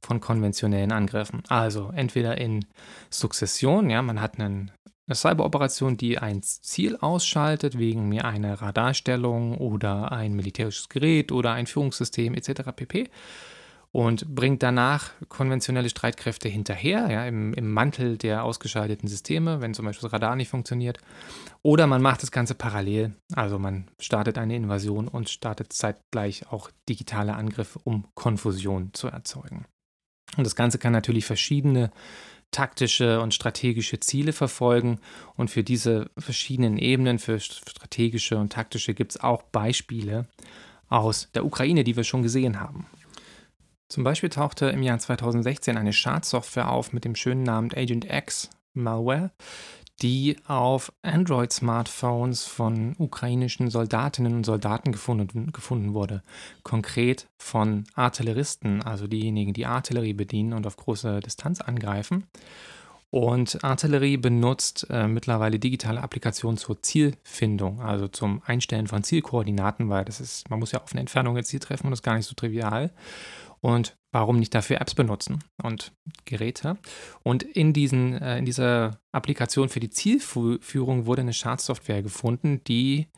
von 0.00 0.20
konventionellen 0.20 0.92
Angriffen. 0.92 1.42
Also 1.48 1.90
entweder 1.94 2.38
in 2.38 2.64
Sukzession, 3.10 3.90
ja, 3.90 4.02
man 4.02 4.20
hat 4.20 4.38
einen, 4.38 4.70
eine 5.06 5.14
Cyberoperation, 5.14 5.96
die 5.96 6.18
ein 6.18 6.42
Ziel 6.42 6.96
ausschaltet, 6.96 7.78
wegen 7.78 8.08
mir 8.08 8.24
einer 8.24 8.60
Radarstellung 8.60 9.56
oder 9.58 10.12
ein 10.12 10.34
militärisches 10.34 10.88
Gerät 10.88 11.32
oder 11.32 11.52
ein 11.52 11.66
Führungssystem 11.66 12.34
etc. 12.34 12.72
pp 12.74 13.10
und 13.94 14.34
bringt 14.34 14.64
danach 14.64 15.12
konventionelle 15.28 15.88
Streitkräfte 15.88 16.48
hinterher, 16.48 17.08
ja, 17.12 17.26
im, 17.26 17.54
im, 17.54 17.70
Mantel 17.70 18.18
der 18.18 18.42
ausgeschalteten 18.42 19.08
Systeme, 19.08 19.60
wenn 19.60 19.72
zum 19.72 19.84
Beispiel 19.84 20.08
das 20.08 20.12
Radar 20.12 20.34
nicht 20.34 20.48
funktioniert. 20.48 20.98
Oder 21.62 21.86
man 21.86 22.02
macht 22.02 22.20
das 22.24 22.32
Ganze 22.32 22.56
parallel, 22.56 23.14
also 23.34 23.60
man 23.60 23.88
startet 24.00 24.36
eine 24.36 24.56
Invasion 24.56 25.06
und 25.06 25.28
startet 25.28 25.72
zeitgleich 25.72 26.50
auch 26.50 26.72
digitale 26.88 27.34
Angriffe, 27.34 27.78
um 27.84 28.08
Konfusion 28.16 28.90
zu 28.94 29.06
erzeugen. 29.06 29.64
Und 30.36 30.44
das 30.44 30.56
Ganze 30.56 30.78
kann 30.78 30.92
natürlich 30.92 31.24
verschiedene 31.24 31.92
taktische 32.50 33.20
und 33.20 33.32
strategische 33.32 34.00
Ziele 34.00 34.32
verfolgen. 34.32 34.98
Und 35.36 35.52
für 35.52 35.62
diese 35.62 36.10
verschiedenen 36.18 36.78
Ebenen, 36.78 37.20
für 37.20 37.38
strategische 37.38 38.38
und 38.38 38.52
taktische, 38.52 38.92
gibt 38.92 39.12
es 39.12 39.20
auch 39.22 39.44
Beispiele 39.44 40.26
aus 40.88 41.30
der 41.32 41.44
Ukraine, 41.44 41.84
die 41.84 41.94
wir 41.94 42.04
schon 42.04 42.24
gesehen 42.24 42.58
haben. 42.58 42.86
Zum 43.88 44.04
Beispiel 44.04 44.30
tauchte 44.30 44.66
im 44.66 44.82
Jahr 44.82 44.98
2016 44.98 45.76
eine 45.76 45.92
Schadsoftware 45.92 46.70
auf 46.70 46.92
mit 46.92 47.04
dem 47.04 47.14
schönen 47.14 47.42
Namen 47.42 47.72
Agent 47.74 48.06
X 48.10 48.50
Malware, 48.72 49.30
die 50.02 50.36
auf 50.46 50.92
Android-Smartphones 51.02 52.44
von 52.44 52.94
ukrainischen 52.98 53.70
Soldatinnen 53.70 54.34
und 54.34 54.44
Soldaten 54.44 54.90
gefunden, 54.90 55.52
gefunden 55.52 55.94
wurde. 55.94 56.22
Konkret 56.62 57.28
von 57.38 57.84
Artilleristen, 57.94 58.82
also 58.82 59.06
diejenigen, 59.06 59.52
die 59.52 59.66
Artillerie 59.66 60.14
bedienen 60.14 60.52
und 60.52 60.66
auf 60.66 60.76
große 60.76 61.20
Distanz 61.20 61.60
angreifen. 61.60 62.26
Und 63.10 63.62
Artillerie 63.62 64.16
benutzt 64.16 64.88
äh, 64.90 65.06
mittlerweile 65.06 65.60
digitale 65.60 66.02
Applikationen 66.02 66.58
zur 66.58 66.82
Zielfindung, 66.82 67.80
also 67.80 68.08
zum 68.08 68.42
Einstellen 68.44 68.88
von 68.88 69.04
Zielkoordinaten, 69.04 69.88
weil 69.88 70.04
das 70.04 70.20
ist, 70.20 70.50
man 70.50 70.58
muss 70.58 70.72
ja 70.72 70.82
auf 70.82 70.90
eine 70.90 71.00
Entfernung 71.00 71.36
ein 71.36 71.44
Ziel 71.44 71.60
treffen 71.60 71.86
und 71.86 71.92
das 71.92 72.00
ist 72.00 72.02
gar 72.02 72.16
nicht 72.16 72.26
so 72.26 72.34
trivial 72.34 72.90
und 73.64 73.96
warum 74.12 74.38
nicht 74.38 74.54
dafür 74.54 74.78
Apps 74.82 74.94
benutzen 74.94 75.42
und 75.62 75.92
Geräte. 76.26 76.76
Und 77.22 77.42
in, 77.42 77.72
diesen, 77.72 78.12
äh, 78.12 78.36
in 78.36 78.44
dieser 78.44 79.00
Applikation 79.10 79.70
für 79.70 79.80
die 79.80 79.88
Zielführung 79.88 81.06
wurde 81.06 81.22
eine 81.22 81.32
Schadsoftware 81.32 82.02
gefunden, 82.02 82.62
die 82.64 83.08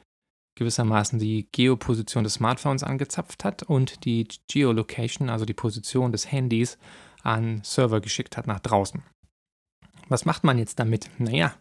gewissermaßen 0.57 1.19
die 1.19 1.49
Geoposition 1.51 2.23
des 2.23 2.35
Smartphones 2.35 2.85
angezapft 2.85 3.43
hat 3.43 3.65
und 3.65 4.05
die 4.05 4.29
Geolocation, 4.49 5.31
also 5.31 5.45
die 5.45 5.53
Position 5.53 6.13
des 6.13 6.31
Handys, 6.31 6.79
an 7.25 7.61
Server 7.65 8.01
geschickt 8.01 8.37
hat 8.37 8.47
nach 8.47 8.61
draußen. 8.61 9.03
Was 10.09 10.25
macht 10.25 10.45
man 10.45 10.59
jetzt 10.59 10.79
damit? 10.79 11.11
Naja, 11.19 11.55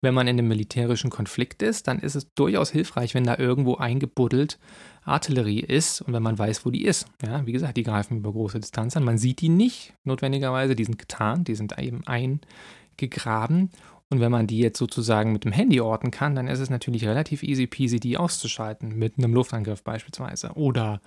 wenn 0.00 0.14
man 0.14 0.28
in 0.28 0.38
einem 0.38 0.48
militärischen 0.48 1.10
Konflikt 1.10 1.62
ist, 1.62 1.88
dann 1.88 1.98
ist 1.98 2.14
es 2.14 2.32
durchaus 2.34 2.70
hilfreich, 2.70 3.14
wenn 3.14 3.24
da 3.24 3.36
irgendwo 3.38 3.76
eingebuddelt 3.76 4.58
Artillerie 5.04 5.60
ist 5.60 6.02
und 6.02 6.12
wenn 6.12 6.22
man 6.22 6.38
weiß, 6.38 6.66
wo 6.66 6.70
die 6.70 6.84
ist. 6.84 7.06
Ja, 7.24 7.46
wie 7.46 7.52
gesagt, 7.52 7.76
die 7.76 7.82
greifen 7.82 8.18
über 8.18 8.32
große 8.32 8.60
Distanz 8.60 8.96
an. 8.96 9.04
Man 9.04 9.18
sieht 9.18 9.40
die 9.40 9.48
nicht 9.48 9.94
notwendigerweise, 10.04 10.76
die 10.76 10.84
sind 10.84 10.98
getarnt, 10.98 11.48
die 11.48 11.54
sind 11.54 11.78
eben 11.78 12.02
eingegraben. 12.06 13.70
Und 14.10 14.20
wenn 14.20 14.32
man 14.32 14.46
die 14.46 14.58
jetzt 14.58 14.78
sozusagen 14.78 15.32
mit 15.32 15.44
dem 15.44 15.52
Handy 15.52 15.80
orten 15.80 16.10
kann, 16.10 16.34
dann 16.34 16.48
ist 16.48 16.60
es 16.60 16.70
natürlich 16.70 17.06
relativ 17.06 17.42
easy 17.42 17.66
peasy, 17.66 18.00
die 18.00 18.16
auszuschalten, 18.16 18.96
mit 18.96 19.18
einem 19.18 19.34
Luftangriff 19.34 19.82
beispielsweise 19.82 20.52
oder 20.54 21.00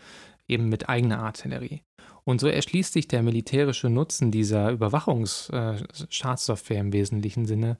eben 0.47 0.69
mit 0.69 0.89
eigener 0.89 1.19
Artillerie. 1.19 1.81
Und 2.23 2.39
so 2.39 2.47
erschließt 2.47 2.93
sich 2.93 3.07
der 3.07 3.23
militärische 3.23 3.89
Nutzen 3.89 4.29
dieser 4.31 4.69
Überwachungsschadsoftware 4.71 6.77
äh, 6.77 6.81
im 6.81 6.93
wesentlichen 6.93 7.45
Sinne 7.45 7.77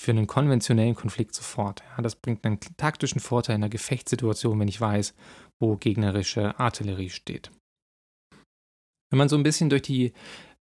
für 0.00 0.12
einen 0.12 0.26
konventionellen 0.26 0.94
Konflikt 0.94 1.34
sofort. 1.34 1.82
Ja, 1.96 2.02
das 2.02 2.16
bringt 2.16 2.44
einen 2.44 2.58
taktischen 2.76 3.20
Vorteil 3.20 3.56
in 3.56 3.60
der 3.60 3.70
Gefechtssituation, 3.70 4.58
wenn 4.58 4.68
ich 4.68 4.80
weiß, 4.80 5.14
wo 5.60 5.76
gegnerische 5.76 6.58
Artillerie 6.58 7.10
steht. 7.10 7.50
Wenn 9.10 9.18
man 9.18 9.28
so 9.28 9.36
ein 9.36 9.42
bisschen 9.42 9.68
durch 9.68 9.82
die 9.82 10.12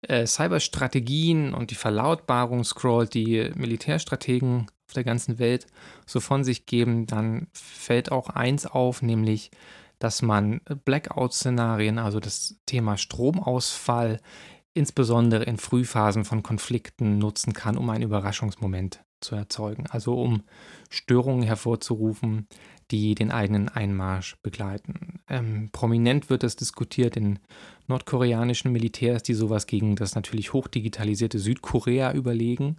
äh, 0.03 0.27
Cyberstrategien 0.27 1.55
und 1.55 1.71
die 1.71 1.77
Verlautbarung 1.77 2.65
scrollt, 2.65 3.15
die 3.15 3.53
Militärstrategen 3.55 4.67
auf 4.89 4.95
der 4.95 5.05
ganzen 5.05 5.39
Welt 5.39 5.69
so 6.07 6.21
von 6.21 6.43
sich 6.43 6.67
geben, 6.67 7.07
dann 7.07 7.47
fällt 7.53 8.11
auch 8.11 8.29
eins 8.29 8.67
auf, 8.67 9.03
nämlich 9.03 9.53
dass 10.01 10.23
man 10.23 10.61
Blackout-Szenarien, 10.85 11.99
also 11.99 12.19
das 12.19 12.57
Thema 12.67 12.97
Stromausfall, 12.97 14.19
insbesondere 14.75 15.45
in 15.45 15.59
Frühphasen 15.59 16.25
von 16.25 16.43
Konflikten 16.43 17.19
nutzen 17.19 17.53
kann, 17.53 17.77
um 17.77 17.89
einen 17.91 18.05
Überraschungsmoment 18.05 19.05
zu 19.21 19.35
erzeugen, 19.35 19.85
also 19.91 20.21
um 20.21 20.43
Störungen 20.89 21.43
hervorzurufen, 21.43 22.49
die 22.91 23.15
den 23.15 23.31
eigenen 23.31 23.69
Einmarsch 23.69 24.37
begleiten. 24.43 25.21
Ähm, 25.29 25.69
prominent 25.71 26.31
wird 26.31 26.43
das 26.43 26.57
diskutiert 26.57 27.17
in 27.17 27.39
nordkoreanischen 27.87 28.73
Militärs, 28.73 29.23
die 29.23 29.35
sowas 29.35 29.67
gegen 29.67 29.97
das 29.97 30.15
natürlich 30.15 30.53
hochdigitalisierte 30.53 31.39
Südkorea 31.39 32.13
überlegen 32.13 32.77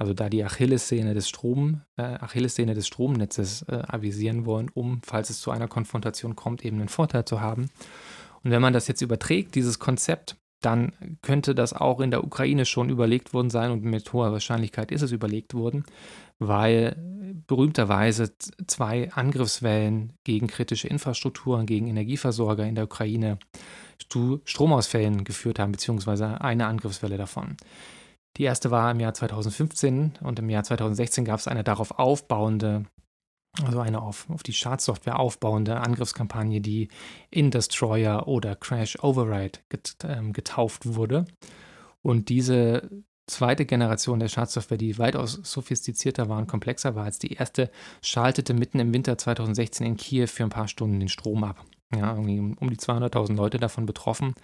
also 0.00 0.14
da 0.14 0.30
die 0.30 0.42
Achillessehne 0.42 1.12
des, 1.12 1.28
Strom, 1.28 1.82
äh, 1.98 2.02
Achillessehne 2.02 2.72
des 2.72 2.86
Stromnetzes 2.86 3.66
äh, 3.68 3.82
avisieren 3.86 4.46
wollen, 4.46 4.70
um, 4.72 5.02
falls 5.04 5.28
es 5.28 5.42
zu 5.42 5.50
einer 5.50 5.68
Konfrontation 5.68 6.36
kommt, 6.36 6.64
eben 6.64 6.78
einen 6.78 6.88
Vorteil 6.88 7.26
zu 7.26 7.42
haben. 7.42 7.68
Und 8.42 8.50
wenn 8.50 8.62
man 8.62 8.72
das 8.72 8.88
jetzt 8.88 9.02
überträgt, 9.02 9.54
dieses 9.54 9.78
Konzept, 9.78 10.36
dann 10.62 11.18
könnte 11.20 11.54
das 11.54 11.74
auch 11.74 12.00
in 12.00 12.10
der 12.10 12.24
Ukraine 12.24 12.64
schon 12.64 12.88
überlegt 12.88 13.34
worden 13.34 13.50
sein 13.50 13.70
und 13.72 13.84
mit 13.84 14.10
hoher 14.14 14.32
Wahrscheinlichkeit 14.32 14.90
ist 14.90 15.02
es 15.02 15.12
überlegt 15.12 15.52
worden, 15.52 15.84
weil 16.38 16.96
berühmterweise 17.46 18.32
zwei 18.66 19.12
Angriffswellen 19.12 20.14
gegen 20.24 20.46
kritische 20.46 20.88
Infrastrukturen, 20.88 21.66
gegen 21.66 21.88
Energieversorger 21.88 22.64
in 22.64 22.74
der 22.74 22.84
Ukraine 22.84 23.38
zu 24.08 24.40
Stromausfällen 24.46 25.24
geführt 25.24 25.58
haben, 25.58 25.72
beziehungsweise 25.72 26.40
eine 26.40 26.66
Angriffswelle 26.68 27.18
davon. 27.18 27.58
Die 28.36 28.44
erste 28.44 28.70
war 28.70 28.90
im 28.90 29.00
Jahr 29.00 29.14
2015 29.14 30.18
und 30.22 30.38
im 30.38 30.50
Jahr 30.50 30.62
2016 30.62 31.24
gab 31.24 31.40
es 31.40 31.48
eine 31.48 31.64
darauf 31.64 31.98
aufbauende, 31.98 32.84
also 33.64 33.80
eine 33.80 34.00
auf, 34.02 34.28
auf 34.30 34.42
die 34.42 34.52
Schadsoftware 34.52 35.18
aufbauende 35.18 35.80
Angriffskampagne, 35.80 36.60
die 36.60 36.88
in 37.30 37.50
Destroyer 37.50 38.28
oder 38.28 38.54
Crash 38.54 38.98
Override 39.02 39.58
ähm, 40.04 40.32
getauft 40.32 40.94
wurde. 40.94 41.26
Und 42.02 42.28
diese 42.28 42.88
zweite 43.30 43.64
Generation 43.64 44.20
der 44.20 44.28
Schadsoftware, 44.28 44.78
die 44.78 44.98
weitaus 44.98 45.40
sophistizierter 45.42 46.28
war 46.28 46.38
und 46.38 46.48
komplexer 46.48 46.94
war 46.94 47.04
als 47.04 47.18
die 47.18 47.32
erste, 47.32 47.70
schaltete 48.02 48.54
mitten 48.54 48.78
im 48.78 48.92
Winter 48.92 49.16
2016 49.16 49.86
in 49.86 49.96
Kiew 49.96 50.26
für 50.26 50.44
ein 50.44 50.50
paar 50.50 50.68
Stunden 50.68 51.00
den 51.00 51.08
Strom 51.08 51.44
ab. 51.44 51.64
Ja, 51.94 52.14
irgendwie 52.14 52.38
um 52.38 52.70
die 52.70 52.76
200.000 52.76 53.34
Leute 53.34 53.58
davon 53.58 53.84
betroffen. 53.84 54.34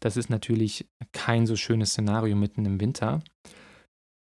Das 0.00 0.16
ist 0.16 0.30
natürlich 0.30 0.86
kein 1.12 1.46
so 1.46 1.56
schönes 1.56 1.90
Szenario 1.90 2.36
mitten 2.36 2.64
im 2.64 2.80
Winter. 2.80 3.22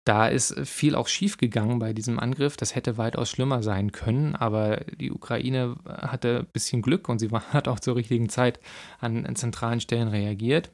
Da 0.08 0.28
ist 0.28 0.58
viel 0.66 0.96
auch 0.96 1.10
schief 1.10 1.36
gegangen 1.36 1.80
bei 1.80 1.92
diesem 1.92 2.18
Angriff. 2.18 2.56
Das 2.56 2.76
hätte 2.76 2.98
weitaus 2.98 3.30
schlimmer 3.30 3.62
sein 3.62 3.92
können, 3.92 4.36
aber 4.38 4.78
die 5.00 5.12
Ukraine 5.12 5.76
hatte 5.86 6.40
ein 6.40 6.52
bisschen 6.54 6.82
Glück 6.82 7.10
und 7.10 7.20
sie 7.20 7.30
hat 7.32 7.68
auch 7.68 7.82
zur 7.82 7.98
richtigen 7.98 8.30
Zeit 8.30 8.60
an 9.00 9.36
zentralen 9.36 9.82
Stellen 9.82 10.08
reagiert. 10.08 10.72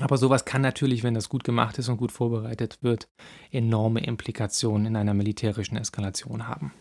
Aber 0.00 0.16
sowas 0.16 0.44
kann 0.44 0.62
natürlich, 0.62 1.02
wenn 1.02 1.14
das 1.14 1.28
gut 1.28 1.44
gemacht 1.44 1.78
ist 1.78 1.88
und 1.88 1.98
gut 1.98 2.12
vorbereitet 2.12 2.78
wird, 2.82 3.08
enorme 3.50 4.00
Implikationen 4.00 4.86
in 4.86 4.96
einer 4.96 5.14
militärischen 5.14 5.76
Eskalation 5.76 6.46
haben. 6.46 6.72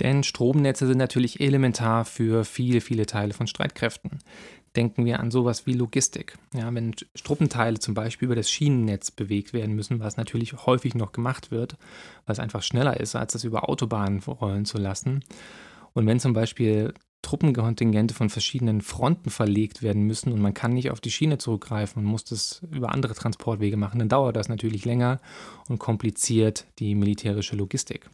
Denn 0.00 0.22
Stromnetze 0.22 0.86
sind 0.86 0.98
natürlich 0.98 1.40
elementar 1.40 2.04
für 2.04 2.44
viele, 2.44 2.80
viele 2.80 3.06
Teile 3.06 3.34
von 3.34 3.48
Streitkräften. 3.48 4.18
Denken 4.76 5.04
wir 5.04 5.20
an 5.20 5.30
sowas 5.30 5.66
wie 5.66 5.72
Logistik. 5.72 6.36
Ja, 6.54 6.72
wenn 6.72 6.94
Struppenteile 7.14 7.78
zum 7.78 7.94
Beispiel 7.94 8.26
über 8.26 8.36
das 8.36 8.50
Schienennetz 8.50 9.10
bewegt 9.10 9.52
werden 9.52 9.74
müssen, 9.74 10.00
was 10.00 10.16
natürlich 10.16 10.66
häufig 10.66 10.94
noch 10.94 11.12
gemacht 11.12 11.50
wird, 11.50 11.76
weil 12.26 12.34
es 12.34 12.38
einfach 12.38 12.62
schneller 12.62 12.98
ist, 13.00 13.16
als 13.16 13.32
das 13.32 13.44
über 13.44 13.68
Autobahnen 13.68 14.20
rollen 14.20 14.64
zu 14.64 14.78
lassen. 14.78 15.24
Und 15.94 16.06
wenn 16.06 16.20
zum 16.20 16.32
Beispiel 16.32 16.92
Truppenkontingente 17.22 18.14
von 18.14 18.30
verschiedenen 18.30 18.80
Fronten 18.80 19.30
verlegt 19.30 19.82
werden 19.82 20.02
müssen 20.02 20.32
und 20.32 20.40
man 20.40 20.54
kann 20.54 20.72
nicht 20.72 20.90
auf 20.90 21.00
die 21.00 21.10
Schiene 21.10 21.38
zurückgreifen 21.38 22.02
und 22.02 22.08
muss 22.08 22.24
das 22.24 22.62
über 22.70 22.92
andere 22.92 23.14
Transportwege 23.14 23.76
machen, 23.76 23.98
dann 23.98 24.08
dauert 24.08 24.36
das 24.36 24.48
natürlich 24.48 24.84
länger 24.84 25.20
und 25.68 25.78
kompliziert 25.78 26.66
die 26.78 26.94
militärische 26.94 27.56
Logistik. 27.56 28.08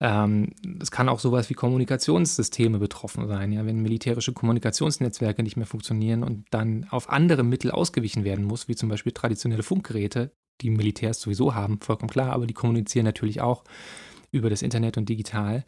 Ähm, 0.00 0.52
es 0.80 0.90
kann 0.90 1.08
auch 1.08 1.18
sowas 1.18 1.50
wie 1.50 1.54
Kommunikationssysteme 1.54 2.78
betroffen 2.78 3.26
sein, 3.26 3.50
ja, 3.52 3.66
wenn 3.66 3.80
militärische 3.80 4.32
Kommunikationsnetzwerke 4.32 5.42
nicht 5.42 5.56
mehr 5.56 5.66
funktionieren 5.66 6.22
und 6.22 6.46
dann 6.50 6.86
auf 6.90 7.10
andere 7.10 7.42
Mittel 7.42 7.70
ausgewichen 7.70 8.24
werden 8.24 8.44
muss, 8.44 8.68
wie 8.68 8.76
zum 8.76 8.88
Beispiel 8.88 9.12
traditionelle 9.12 9.64
Funkgeräte, 9.64 10.30
die 10.60 10.70
Militärs 10.70 11.20
sowieso 11.20 11.54
haben, 11.54 11.80
vollkommen 11.80 12.10
klar, 12.10 12.32
aber 12.32 12.46
die 12.46 12.54
kommunizieren 12.54 13.04
natürlich 13.04 13.40
auch 13.40 13.64
über 14.30 14.50
das 14.50 14.62
Internet 14.62 14.98
und 14.98 15.08
digital, 15.08 15.64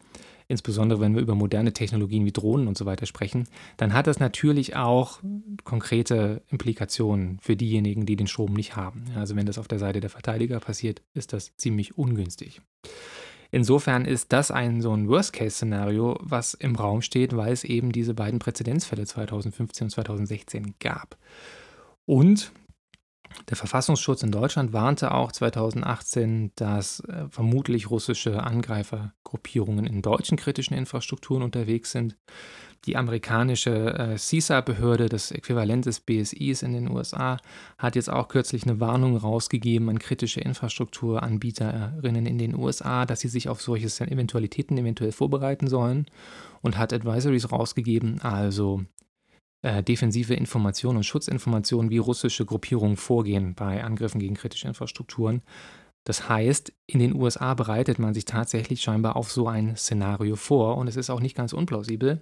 insbesondere 0.47 0.99
wenn 0.99 1.15
wir 1.15 1.21
über 1.21 1.35
moderne 1.35 1.73
Technologien 1.73 2.25
wie 2.25 2.31
Drohnen 2.31 2.67
und 2.67 2.77
so 2.77 2.85
weiter 2.85 3.05
sprechen, 3.05 3.47
dann 3.77 3.93
hat 3.93 4.07
das 4.07 4.19
natürlich 4.19 4.75
auch 4.75 5.19
konkrete 5.63 6.43
Implikationen 6.49 7.39
für 7.41 7.55
diejenigen, 7.55 8.05
die 8.05 8.15
den 8.15 8.27
Strom 8.27 8.53
nicht 8.53 8.75
haben. 8.75 9.05
Also 9.15 9.35
wenn 9.35 9.45
das 9.45 9.57
auf 9.57 9.67
der 9.67 9.79
Seite 9.79 9.99
der 9.99 10.09
Verteidiger 10.09 10.59
passiert, 10.59 11.01
ist 11.13 11.33
das 11.33 11.55
ziemlich 11.57 11.97
ungünstig. 11.97 12.61
Insofern 13.51 14.05
ist 14.05 14.31
das 14.31 14.49
ein 14.49 14.81
so 14.81 14.95
ein 14.95 15.09
Worst-Case-Szenario, 15.09 16.17
was 16.21 16.53
im 16.53 16.75
Raum 16.75 17.01
steht, 17.01 17.35
weil 17.35 17.51
es 17.51 17.65
eben 17.65 17.91
diese 17.91 18.13
beiden 18.13 18.39
Präzedenzfälle 18.39 19.05
2015 19.05 19.85
und 19.85 19.91
2016 19.91 20.75
gab. 20.79 21.17
Und 22.05 22.53
der 23.49 23.57
Verfassungsschutz 23.57 24.23
in 24.23 24.31
Deutschland 24.31 24.73
warnte 24.73 25.13
auch 25.13 25.31
2018, 25.31 26.51
dass 26.55 27.01
äh, 27.01 27.27
vermutlich 27.29 27.89
russische 27.89 28.43
Angreifergruppierungen 28.43 29.85
in 29.85 30.01
deutschen 30.01 30.37
kritischen 30.37 30.75
Infrastrukturen 30.75 31.43
unterwegs 31.43 31.91
sind. 31.91 32.17
Die 32.85 32.97
amerikanische 32.97 33.93
äh, 33.93 34.17
CISA-Behörde, 34.17 35.07
das 35.07 35.29
Äquivalent 35.29 35.85
des 35.85 35.99
BSIs 35.99 36.63
in 36.63 36.73
den 36.73 36.89
USA, 36.89 37.37
hat 37.77 37.95
jetzt 37.95 38.09
auch 38.09 38.27
kürzlich 38.27 38.63
eine 38.63 38.79
Warnung 38.79 39.17
rausgegeben 39.17 39.87
an 39.89 39.99
kritische 39.99 40.41
Infrastrukturanbieterinnen 40.41 42.25
in 42.25 42.39
den 42.39 42.55
USA, 42.55 43.05
dass 43.05 43.19
sie 43.19 43.27
sich 43.27 43.49
auf 43.49 43.61
solche 43.61 43.87
Eventualitäten 44.09 44.77
eventuell 44.79 45.11
vorbereiten 45.11 45.67
sollen 45.67 46.07
und 46.61 46.79
hat 46.79 46.91
Advisories 46.91 47.51
rausgegeben, 47.51 48.19
also 48.21 48.83
äh, 49.61 49.83
defensive 49.83 50.33
Informationen 50.33 50.97
und 50.97 51.03
Schutzinformationen, 51.03 51.91
wie 51.91 51.99
russische 51.99 52.45
Gruppierungen 52.45 52.97
vorgehen 52.97 53.53
bei 53.53 53.83
Angriffen 53.83 54.19
gegen 54.19 54.33
kritische 54.33 54.67
Infrastrukturen. 54.67 55.43
Das 56.03 56.29
heißt, 56.29 56.73
in 56.87 56.97
den 56.97 57.13
USA 57.13 57.53
bereitet 57.53 57.99
man 57.99 58.15
sich 58.15 58.25
tatsächlich 58.25 58.81
scheinbar 58.81 59.15
auf 59.15 59.31
so 59.31 59.47
ein 59.47 59.75
Szenario 59.75 60.35
vor 60.35 60.77
und 60.77 60.87
es 60.87 60.95
ist 60.95 61.11
auch 61.11 61.19
nicht 61.19 61.37
ganz 61.37 61.53
unplausibel, 61.53 62.21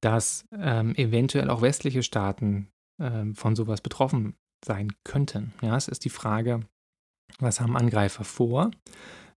dass 0.00 0.46
ähm, 0.52 0.94
eventuell 0.94 1.50
auch 1.50 1.62
westliche 1.62 2.02
Staaten 2.02 2.68
ähm, 3.00 3.34
von 3.34 3.56
sowas 3.56 3.80
betroffen 3.80 4.34
sein 4.64 4.92
könnten. 5.04 5.52
Ja, 5.62 5.76
es 5.76 5.88
ist 5.88 6.04
die 6.04 6.10
Frage, 6.10 6.60
was 7.38 7.60
haben 7.60 7.76
Angreifer 7.76 8.24
vor? 8.24 8.70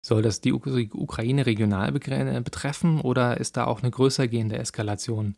Soll 0.01 0.21
das 0.21 0.39
die 0.39 0.53
Ukraine 0.53 1.45
regional 1.45 1.91
betreffen 1.91 3.01
oder 3.01 3.37
ist 3.37 3.57
da 3.57 3.65
auch 3.65 3.81
eine 3.81 3.91
größer 3.91 4.29
gehende 4.29 4.57
Eskalation 4.57 5.35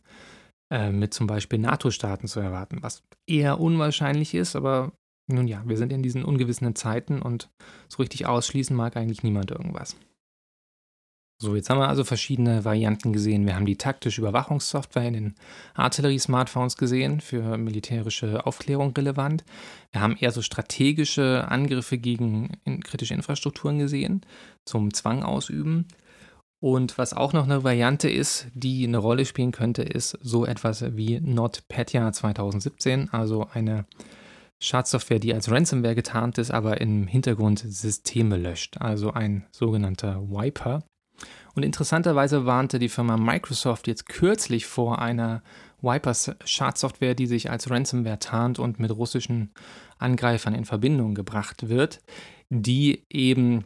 äh, 0.70 0.92
mit 0.92 1.14
zum 1.14 1.26
Beispiel 1.26 1.58
NATO-Staaten 1.58 2.28
zu 2.28 2.38
erwarten? 2.38 2.78
Was 2.80 3.02
eher 3.26 3.58
unwahrscheinlich 3.58 4.34
ist, 4.34 4.54
aber 4.54 4.92
nun 5.26 5.48
ja, 5.48 5.62
wir 5.66 5.76
sind 5.76 5.92
in 5.92 6.02
diesen 6.02 6.24
ungewissenen 6.24 6.76
Zeiten 6.76 7.22
und 7.22 7.50
so 7.88 8.02
richtig 8.02 8.26
ausschließen 8.26 8.76
mag 8.76 8.96
eigentlich 8.96 9.24
niemand 9.24 9.50
irgendwas. 9.50 9.96
So, 11.42 11.56
jetzt 11.56 11.70
haben 11.70 11.80
wir 11.80 11.88
also 11.88 12.04
verschiedene 12.04 12.64
Varianten 12.64 13.12
gesehen. 13.12 13.46
Wir 13.46 13.56
haben 13.56 13.66
die 13.66 13.74
taktische 13.74 14.20
Überwachungssoftware 14.20 15.08
in 15.08 15.14
den 15.14 15.34
Artillerie-Smartphones 15.74 16.76
gesehen, 16.76 17.20
für 17.20 17.58
militärische 17.58 18.46
Aufklärung 18.46 18.94
relevant. 18.96 19.42
Wir 19.90 20.02
haben 20.02 20.16
eher 20.16 20.30
so 20.30 20.40
strategische 20.40 21.48
Angriffe 21.48 21.98
gegen 21.98 22.52
kritische 22.84 23.14
Infrastrukturen 23.14 23.80
gesehen, 23.80 24.20
zum 24.64 24.94
Zwang 24.94 25.24
ausüben. 25.24 25.88
Und 26.60 26.96
was 26.96 27.12
auch 27.12 27.32
noch 27.32 27.42
eine 27.42 27.64
Variante 27.64 28.08
ist, 28.08 28.46
die 28.54 28.86
eine 28.86 28.98
Rolle 28.98 29.24
spielen 29.24 29.50
könnte, 29.50 29.82
ist 29.82 30.16
so 30.22 30.46
etwas 30.46 30.96
wie 30.96 31.18
NotPetya 31.20 32.12
2017, 32.12 33.12
also 33.12 33.48
eine 33.52 33.86
Schadsoftware, 34.60 35.18
die 35.18 35.34
als 35.34 35.50
Ransomware 35.50 35.96
getarnt 35.96 36.38
ist, 36.38 36.52
aber 36.52 36.80
im 36.80 37.08
Hintergrund 37.08 37.58
Systeme 37.58 38.36
löscht, 38.36 38.76
also 38.76 39.12
ein 39.12 39.44
sogenannter 39.50 40.22
Wiper. 40.30 40.84
Und 41.54 41.64
interessanterweise 41.64 42.46
warnte 42.46 42.78
die 42.78 42.88
Firma 42.88 43.16
Microsoft 43.16 43.86
jetzt 43.86 44.08
kürzlich 44.08 44.66
vor 44.66 45.00
einer 45.00 45.42
Wipers-Schadsoftware, 45.82 47.14
die 47.14 47.26
sich 47.26 47.50
als 47.50 47.70
Ransomware 47.70 48.18
tarnt 48.18 48.58
und 48.58 48.78
mit 48.78 48.90
russischen 48.90 49.52
Angreifern 49.98 50.54
in 50.54 50.64
Verbindung 50.64 51.14
gebracht 51.14 51.68
wird, 51.68 52.00
die 52.48 53.04
eben 53.10 53.64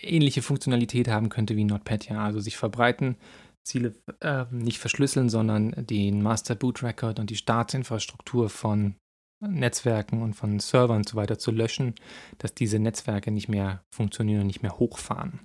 ähnliche 0.00 0.42
Funktionalität 0.42 1.08
haben 1.08 1.28
könnte 1.28 1.56
wie 1.56 1.64
NotPetya, 1.64 2.22
also 2.22 2.40
sich 2.40 2.56
verbreiten, 2.56 3.16
Ziele 3.62 3.94
äh, 4.20 4.44
nicht 4.50 4.78
verschlüsseln, 4.78 5.28
sondern 5.28 5.74
den 5.76 6.22
Master 6.22 6.54
Boot 6.54 6.82
Record 6.82 7.18
und 7.18 7.30
die 7.30 7.36
Startinfrastruktur 7.36 8.48
von 8.48 8.96
Netzwerken 9.42 10.22
und 10.22 10.34
von 10.34 10.58
Servern 10.60 10.98
und 10.98 11.08
so 11.08 11.16
weiter 11.16 11.38
zu 11.38 11.50
löschen, 11.50 11.94
dass 12.38 12.54
diese 12.54 12.78
Netzwerke 12.78 13.30
nicht 13.30 13.48
mehr 13.48 13.82
funktionieren 13.94 14.42
und 14.42 14.46
nicht 14.48 14.62
mehr 14.62 14.78
hochfahren. 14.78 15.40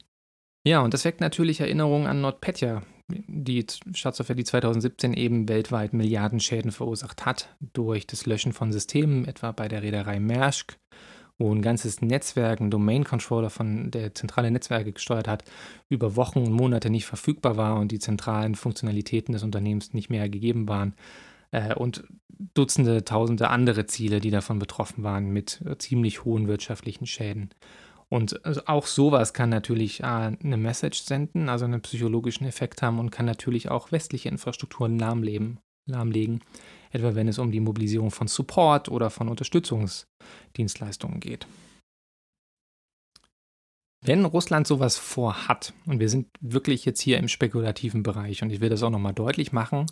Ja, 0.66 0.82
und 0.82 0.96
das 0.96 1.06
weckt 1.06 1.22
natürlich 1.22 1.60
Erinnerungen 1.60 2.08
an 2.08 2.22
NotPetya, 2.22 2.82
die 3.08 3.66
Staatssoftware, 3.94 4.36
die 4.36 4.44
2017 4.44 5.14
eben 5.14 5.48
weltweit 5.48 5.94
Milliardenschäden 5.94 6.72
verursacht 6.72 7.24
hat 7.24 7.56
durch 7.74 8.08
das 8.08 8.26
Löschen 8.26 8.52
von 8.52 8.72
Systemen, 8.72 9.26
etwa 9.26 9.52
bei 9.52 9.68
der 9.68 9.84
Reederei 9.84 10.20
Maersk, 10.20 10.80
wo 11.38 11.54
ein 11.54 11.62
ganzes 11.62 12.02
Netzwerk, 12.02 12.62
ein 12.62 12.72
Domain-Controller 12.72 13.52
von 13.52 13.92
der 13.92 14.16
zentrale 14.16 14.50
Netzwerke 14.50 14.92
gesteuert 14.92 15.28
hat, 15.28 15.44
über 15.88 16.16
Wochen 16.16 16.40
und 16.40 16.52
Monate 16.52 16.90
nicht 16.90 17.06
verfügbar 17.06 17.58
war 17.58 17.78
und 17.78 17.92
die 17.92 18.00
zentralen 18.00 18.56
Funktionalitäten 18.56 19.34
des 19.34 19.44
Unternehmens 19.44 19.94
nicht 19.94 20.10
mehr 20.10 20.28
gegeben 20.30 20.68
waren. 20.68 20.96
Äh, 21.52 21.76
und 21.76 22.06
Dutzende, 22.56 23.06
Tausende 23.06 23.50
andere 23.50 23.86
Ziele, 23.86 24.20
die 24.20 24.32
davon 24.32 24.58
betroffen 24.58 25.04
waren, 25.04 25.30
mit 25.30 25.64
ziemlich 25.78 26.26
hohen 26.26 26.48
wirtschaftlichen 26.48 27.06
Schäden. 27.06 27.52
Und 28.10 28.46
also 28.46 28.62
auch 28.66 28.86
sowas 28.86 29.34
kann 29.34 29.50
natürlich 29.50 30.02
äh, 30.02 30.06
eine 30.06 30.58
Message 30.58 31.02
senden, 31.02 31.50
also 31.50 31.66
einen 31.66 31.82
psychologischen 31.82 32.46
Effekt 32.46 32.82
haben 32.82 33.00
und 33.00 33.12
kann 33.12 33.26
natürlich 33.26 33.70
auch 33.70 33.92
westliche 33.92 34.30
Infrastrukturen 34.30 35.00
lahmlegen, 35.00 35.60
lahmlegen, 35.90 36.42
etwa 36.92 37.16
wenn 37.16 37.28
es 37.28 37.40
um 37.40 37.52
die 37.52 37.60
Mobilisierung 37.60 38.12
von 38.12 38.28
Support 38.28 38.90
oder 38.90 39.10
von 39.10 39.28
Unterstützungsdienstleistungen 39.28 41.20
geht. 41.20 41.48
Wenn 44.06 44.24
Russland 44.24 44.68
sowas 44.68 44.98
vorhat, 44.98 45.74
und 45.88 46.00
wir 46.00 46.10
sind 46.10 46.28
wirklich 46.40 46.86
jetzt 46.86 47.02
hier 47.02 47.18
im 47.18 47.28
spekulativen 47.28 48.04
Bereich, 48.04 48.44
und 48.44 48.52
ich 48.52 48.62
will 48.62 48.70
das 48.70 48.84
auch 48.84 48.92
nochmal 48.92 49.14
deutlich 49.14 49.52
machen, 49.52 49.88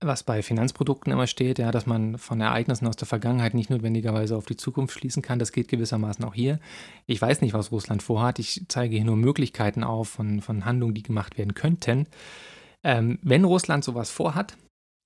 was 0.00 0.22
bei 0.22 0.42
Finanzprodukten 0.42 1.12
immer 1.12 1.26
steht, 1.26 1.58
ja, 1.58 1.70
dass 1.70 1.86
man 1.86 2.18
von 2.18 2.40
Ereignissen 2.40 2.86
aus 2.86 2.96
der 2.96 3.06
Vergangenheit 3.06 3.54
nicht 3.54 3.70
notwendigerweise 3.70 4.36
auf 4.36 4.46
die 4.46 4.56
Zukunft 4.56 4.98
schließen 4.98 5.22
kann. 5.22 5.38
Das 5.38 5.52
geht 5.52 5.68
gewissermaßen 5.68 6.24
auch 6.24 6.34
hier. 6.34 6.60
Ich 7.06 7.20
weiß 7.20 7.40
nicht, 7.40 7.54
was 7.54 7.72
Russland 7.72 8.02
vorhat. 8.02 8.38
Ich 8.38 8.64
zeige 8.68 8.96
hier 8.96 9.04
nur 9.04 9.16
Möglichkeiten 9.16 9.84
auf 9.84 10.08
von, 10.08 10.40
von 10.40 10.64
Handlungen, 10.64 10.94
die 10.94 11.02
gemacht 11.02 11.38
werden 11.38 11.54
könnten. 11.54 12.06
Ähm, 12.82 13.18
wenn 13.22 13.44
Russland 13.44 13.84
sowas 13.84 14.10
vorhat, 14.10 14.56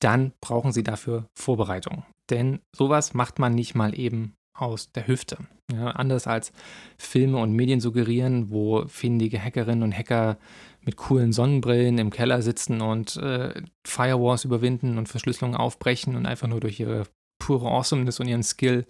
dann 0.01 0.33
brauchen 0.41 0.73
sie 0.73 0.83
dafür 0.83 1.27
Vorbereitung. 1.35 2.05
Denn 2.31 2.61
sowas 2.75 3.15
macht 3.15 3.39
man 3.39 3.55
nicht 3.55 3.75
mal 3.75 3.99
eben 3.99 4.35
aus 4.55 4.93
der 4.93 5.07
Hüfte. 5.07 5.39
Ja, 5.73 5.89
anders 5.91 6.27
als 6.27 6.53
Filme 6.97 7.39
und 7.39 7.53
Medien 7.53 7.81
suggerieren, 7.81 8.51
wo 8.51 8.87
findige 8.87 9.43
Hackerinnen 9.43 9.83
und 9.83 9.97
Hacker 9.97 10.39
mit 10.83 10.97
coolen 10.97 11.33
Sonnenbrillen 11.33 11.99
im 11.99 12.11
Keller 12.11 12.43
sitzen 12.43 12.81
und 12.81 13.17
äh, 13.17 13.55
Firewalls 13.87 14.45
überwinden 14.45 14.99
und 14.99 15.09
Verschlüsselungen 15.09 15.59
aufbrechen 15.59 16.17
und 16.17 16.27
einfach 16.27 16.49
nur 16.49 16.61
durch 16.61 16.81
ihre 16.81 17.05
pure 17.39 17.71
Awesomeness 17.71 18.21
und 18.21 18.29
ihren 18.29 18.43
Skill 18.43 18.87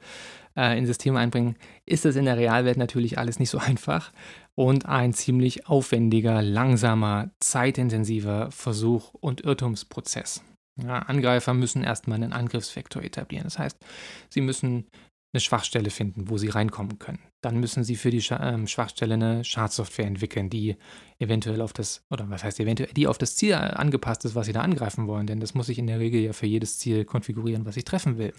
äh, 0.56 0.78
in 0.78 0.86
Systeme 0.86 1.18
einbringen, 1.18 1.56
ist 1.86 2.04
das 2.04 2.16
in 2.16 2.24
der 2.24 2.36
Realwelt 2.36 2.76
natürlich 2.76 3.18
alles 3.18 3.38
nicht 3.38 3.50
so 3.50 3.58
einfach 3.58 4.12
und 4.54 4.86
ein 4.86 5.12
ziemlich 5.12 5.68
aufwendiger, 5.68 6.42
langsamer, 6.42 7.30
zeitintensiver 7.40 8.50
Versuch 8.50 9.14
und 9.14 9.42
Irrtumsprozess. 9.42 10.42
Ja, 10.82 11.00
Angreifer 11.00 11.54
müssen 11.54 11.82
erstmal 11.82 12.16
einen 12.16 12.32
Angriffsvektor 12.32 13.02
etablieren. 13.02 13.44
Das 13.44 13.58
heißt, 13.58 13.76
sie 14.28 14.40
müssen 14.40 14.86
eine 15.32 15.40
Schwachstelle 15.40 15.90
finden, 15.90 16.30
wo 16.30 16.38
sie 16.38 16.48
reinkommen 16.48 16.98
können. 16.98 17.18
Dann 17.42 17.60
müssen 17.60 17.84
sie 17.84 17.96
für 17.96 18.10
die 18.10 18.24
ähm, 18.30 18.66
Schwachstelle 18.66 19.14
eine 19.14 19.44
Schadsoftware 19.44 20.06
entwickeln, 20.06 20.48
die 20.48 20.76
eventuell 21.18 21.60
auf 21.60 21.74
das, 21.74 22.02
oder 22.10 22.30
was 22.30 22.44
heißt 22.44 22.60
eventuell, 22.60 22.92
die 22.94 23.06
auf 23.06 23.18
das 23.18 23.36
Ziel 23.36 23.54
angepasst 23.54 24.24
ist, 24.24 24.34
was 24.34 24.46
sie 24.46 24.52
da 24.52 24.62
angreifen 24.62 25.06
wollen. 25.06 25.26
Denn 25.26 25.40
das 25.40 25.54
muss 25.54 25.68
ich 25.68 25.78
in 25.78 25.86
der 25.86 26.00
Regel 26.00 26.22
ja 26.22 26.32
für 26.32 26.46
jedes 26.46 26.78
Ziel 26.78 27.04
konfigurieren, 27.04 27.66
was 27.66 27.76
ich 27.76 27.84
treffen 27.84 28.16
will. 28.16 28.32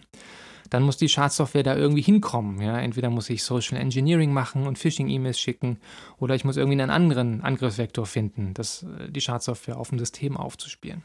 Dann 0.72 0.84
muss 0.84 0.98
die 0.98 1.10
Schadsoftware 1.10 1.64
da 1.64 1.76
irgendwie 1.76 2.02
hinkommen. 2.02 2.60
Ja? 2.60 2.80
Entweder 2.80 3.12
muss 3.12 3.30
ich 3.30 3.44
Social 3.44 3.78
Engineering 3.78 4.34
machen 4.34 4.66
und 4.66 4.80
Phishing-E-Mails 4.80 5.40
schicken, 5.40 5.80
oder 6.18 6.34
ich 6.34 6.44
muss 6.44 6.58
irgendwie 6.58 6.82
einen 6.82 6.92
anderen 6.92 7.42
Angriffsvektor 7.42 8.08
finden, 8.08 8.56
das, 8.56 8.84
äh, 8.84 9.12
die 9.12 9.22
Schadsoftware 9.22 9.78
auf 9.78 9.90
dem 9.90 10.00
System 10.00 10.38
aufzuspielen. 10.38 11.04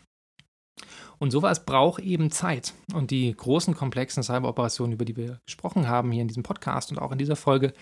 Und 1.18 1.30
sowas 1.30 1.64
braucht 1.64 2.02
eben 2.02 2.30
Zeit. 2.30 2.74
Und 2.92 3.10
die 3.10 3.34
großen, 3.34 3.74
komplexen 3.74 4.22
Cyberoperationen, 4.22 4.92
über 4.92 5.04
die 5.04 5.16
wir 5.16 5.40
gesprochen 5.46 5.88
haben 5.88 6.12
hier 6.12 6.22
in 6.22 6.28
diesem 6.28 6.42
Podcast 6.42 6.90
und 6.90 6.98
auch 6.98 7.12
in 7.12 7.18
dieser 7.18 7.36
Folge, 7.36 7.72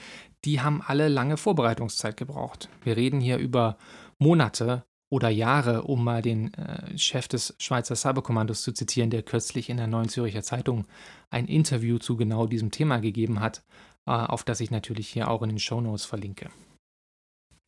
die 0.44 0.60
haben 0.60 0.82
alle 0.86 1.08
lange 1.08 1.36
Vorbereitungszeit 1.36 2.16
gebraucht. 2.16 2.68
Wir 2.82 2.96
reden 2.96 3.20
hier 3.20 3.38
über 3.38 3.78
Monate 4.18 4.84
oder 5.12 5.28
Jahre, 5.28 5.82
um 5.82 6.04
mal 6.04 6.22
den 6.22 6.54
äh, 6.54 6.96
Chef 6.96 7.28
des 7.28 7.54
Schweizer 7.58 7.96
Cyberkommandos 7.96 8.62
zu 8.62 8.72
zitieren, 8.72 9.10
der 9.10 9.22
kürzlich 9.22 9.68
in 9.68 9.76
der 9.76 9.86
Neuen 9.86 10.08
Zürcher 10.08 10.42
Zeitung 10.42 10.86
ein 11.30 11.46
Interview 11.46 11.98
zu 11.98 12.16
genau 12.16 12.46
diesem 12.46 12.70
Thema 12.70 12.98
gegeben 12.98 13.40
hat, 13.40 13.62
äh, 14.06 14.12
auf 14.12 14.42
das 14.42 14.60
ich 14.60 14.70
natürlich 14.70 15.08
hier 15.08 15.30
auch 15.30 15.42
in 15.42 15.50
den 15.50 15.58
Shownotes 15.58 16.06
verlinke. 16.06 16.48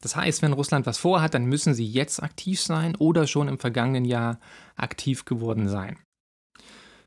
Das 0.04 0.16
heißt, 0.16 0.42
wenn 0.42 0.52
Russland 0.52 0.84
was 0.84 0.98
vorhat, 0.98 1.32
dann 1.32 1.46
müssen 1.46 1.72
sie 1.72 1.86
jetzt 1.86 2.22
aktiv 2.22 2.60
sein 2.60 2.94
oder 2.96 3.26
schon 3.26 3.48
im 3.48 3.58
vergangenen 3.58 4.04
Jahr 4.04 4.38
aktiv 4.76 5.24
geworden 5.24 5.66
sein. 5.66 5.96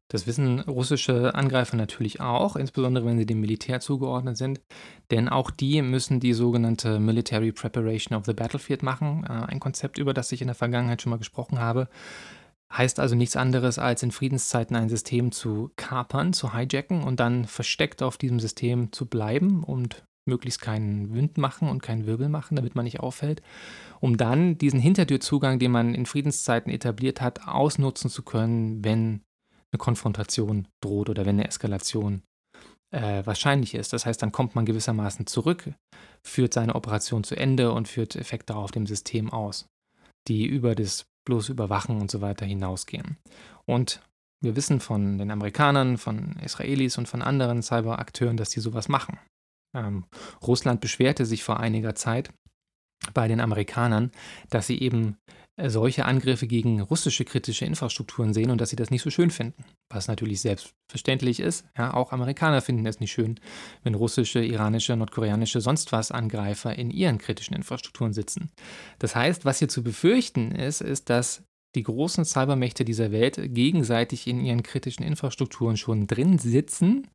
Das 0.07 0.25
wissen 0.25 0.61
russische 0.61 1.35
Angreifer 1.35 1.77
natürlich 1.77 2.21
auch, 2.21 2.55
insbesondere 2.55 3.05
wenn 3.05 3.19
sie 3.19 3.27
dem 3.27 3.39
Militär 3.39 3.81
zugeordnet 3.81 4.35
sind, 4.37 4.61
denn 5.11 5.29
auch 5.29 5.51
die 5.51 5.83
müssen 5.83 6.19
die 6.19 6.33
sogenannte 6.33 6.97
Military 6.97 7.51
Preparation 7.51 8.17
of 8.17 8.25
the 8.25 8.33
Battlefield 8.33 8.81
machen, 8.81 9.25
äh, 9.29 9.45
ein 9.45 9.59
Konzept, 9.59 9.99
über 9.99 10.15
das 10.15 10.31
ich 10.31 10.41
in 10.41 10.47
der 10.47 10.55
Vergangenheit 10.55 11.03
schon 11.03 11.11
mal 11.11 11.17
gesprochen 11.17 11.59
habe. 11.59 11.89
Heißt 12.73 12.99
also 12.99 13.13
nichts 13.13 13.35
anderes, 13.35 13.77
als 13.77 14.01
in 14.01 14.09
Friedenszeiten 14.09 14.75
ein 14.75 14.89
System 14.89 15.31
zu 15.31 15.69
kapern, 15.75 16.33
zu 16.33 16.55
hijacken 16.55 17.03
und 17.03 17.19
dann 17.19 17.45
versteckt 17.45 18.01
auf 18.01 18.17
diesem 18.17 18.39
System 18.39 18.91
zu 18.91 19.05
bleiben 19.05 19.63
und 19.63 20.03
möglichst 20.27 20.61
keinen 20.61 21.13
Wind 21.13 21.37
machen 21.37 21.69
und 21.69 21.81
keinen 21.81 22.05
Wirbel 22.05 22.29
machen, 22.29 22.55
damit 22.55 22.75
man 22.75 22.85
nicht 22.85 22.99
auffällt, 22.99 23.41
um 23.99 24.17
dann 24.17 24.57
diesen 24.57 24.79
Hintertürzugang, 24.79 25.59
den 25.59 25.71
man 25.71 25.95
in 25.95 26.05
Friedenszeiten 26.05 26.71
etabliert 26.71 27.21
hat, 27.21 27.47
ausnutzen 27.47 28.09
zu 28.09 28.23
können, 28.23 28.83
wenn 28.83 29.21
eine 29.71 29.79
Konfrontation 29.79 30.67
droht 30.81 31.09
oder 31.09 31.25
wenn 31.25 31.35
eine 31.35 31.47
Eskalation 31.47 32.21
äh, 32.91 33.25
wahrscheinlich 33.25 33.73
ist. 33.73 33.93
Das 33.93 34.05
heißt, 34.05 34.21
dann 34.21 34.31
kommt 34.31 34.55
man 34.55 34.65
gewissermaßen 34.65 35.27
zurück, 35.27 35.73
führt 36.23 36.53
seine 36.53 36.75
Operation 36.75 37.23
zu 37.23 37.35
Ende 37.35 37.71
und 37.71 37.87
führt 37.87 38.15
Effekte 38.15 38.55
auf 38.55 38.71
dem 38.71 38.87
System 38.87 39.31
aus, 39.31 39.67
die 40.27 40.45
über 40.45 40.75
das 40.75 41.05
bloße 41.25 41.51
Überwachen 41.51 41.99
und 41.99 42.09
so 42.09 42.21
weiter 42.21 42.45
hinausgehen. 42.45 43.17
Und 43.65 44.01
wir 44.41 44.55
wissen 44.55 44.79
von 44.79 45.17
den 45.17 45.31
Amerikanern, 45.31 45.97
von 45.97 46.37
Israelis 46.43 46.97
und 46.97 47.07
von 47.07 47.21
anderen 47.21 47.61
Cyberakteuren, 47.63 48.37
dass 48.37 48.49
die 48.49 48.59
sowas 48.59 48.87
machen. 48.87 49.19
Ähm, 49.75 50.05
Russland 50.45 50.81
beschwerte 50.81 51.25
sich 51.25 51.43
vor 51.43 51.59
einiger 51.59 51.95
Zeit 51.95 52.29
bei 53.13 53.27
den 53.27 53.39
Amerikanern, 53.39 54.11
dass 54.49 54.67
sie 54.67 54.81
eben 54.81 55.17
äh, 55.57 55.69
solche 55.69 56.05
Angriffe 56.05 56.47
gegen 56.47 56.81
russische 56.81 57.25
kritische 57.25 57.65
Infrastrukturen 57.65 58.33
sehen 58.33 58.51
und 58.51 58.61
dass 58.61 58.69
sie 58.69 58.75
das 58.75 58.91
nicht 58.91 59.01
so 59.01 59.09
schön 59.09 59.31
finden. 59.31 59.63
Was 59.89 60.07
natürlich 60.07 60.41
selbstverständlich 60.41 61.39
ist. 61.39 61.65
Ja, 61.77 61.93
auch 61.93 62.11
Amerikaner 62.11 62.61
finden 62.61 62.85
es 62.85 62.99
nicht 62.99 63.11
schön, 63.11 63.39
wenn 63.83 63.95
russische, 63.95 64.43
iranische, 64.43 64.95
nordkoreanische, 64.95 65.61
sonst 65.61 65.91
was 65.91 66.11
Angreifer 66.11 66.75
in 66.75 66.91
ihren 66.91 67.17
kritischen 67.17 67.55
Infrastrukturen 67.55 68.13
sitzen. 68.13 68.51
Das 68.99 69.15
heißt, 69.15 69.45
was 69.45 69.59
hier 69.59 69.69
zu 69.69 69.83
befürchten 69.83 70.51
ist, 70.51 70.81
ist, 70.81 71.09
dass 71.09 71.43
die 71.77 71.83
großen 71.83 72.25
Cybermächte 72.25 72.83
dieser 72.83 73.11
Welt 73.11 73.39
gegenseitig 73.53 74.27
in 74.27 74.43
ihren 74.43 74.63
kritischen 74.63 75.03
Infrastrukturen 75.03 75.77
schon 75.77 76.07
drin 76.07 76.39
sitzen 76.39 77.07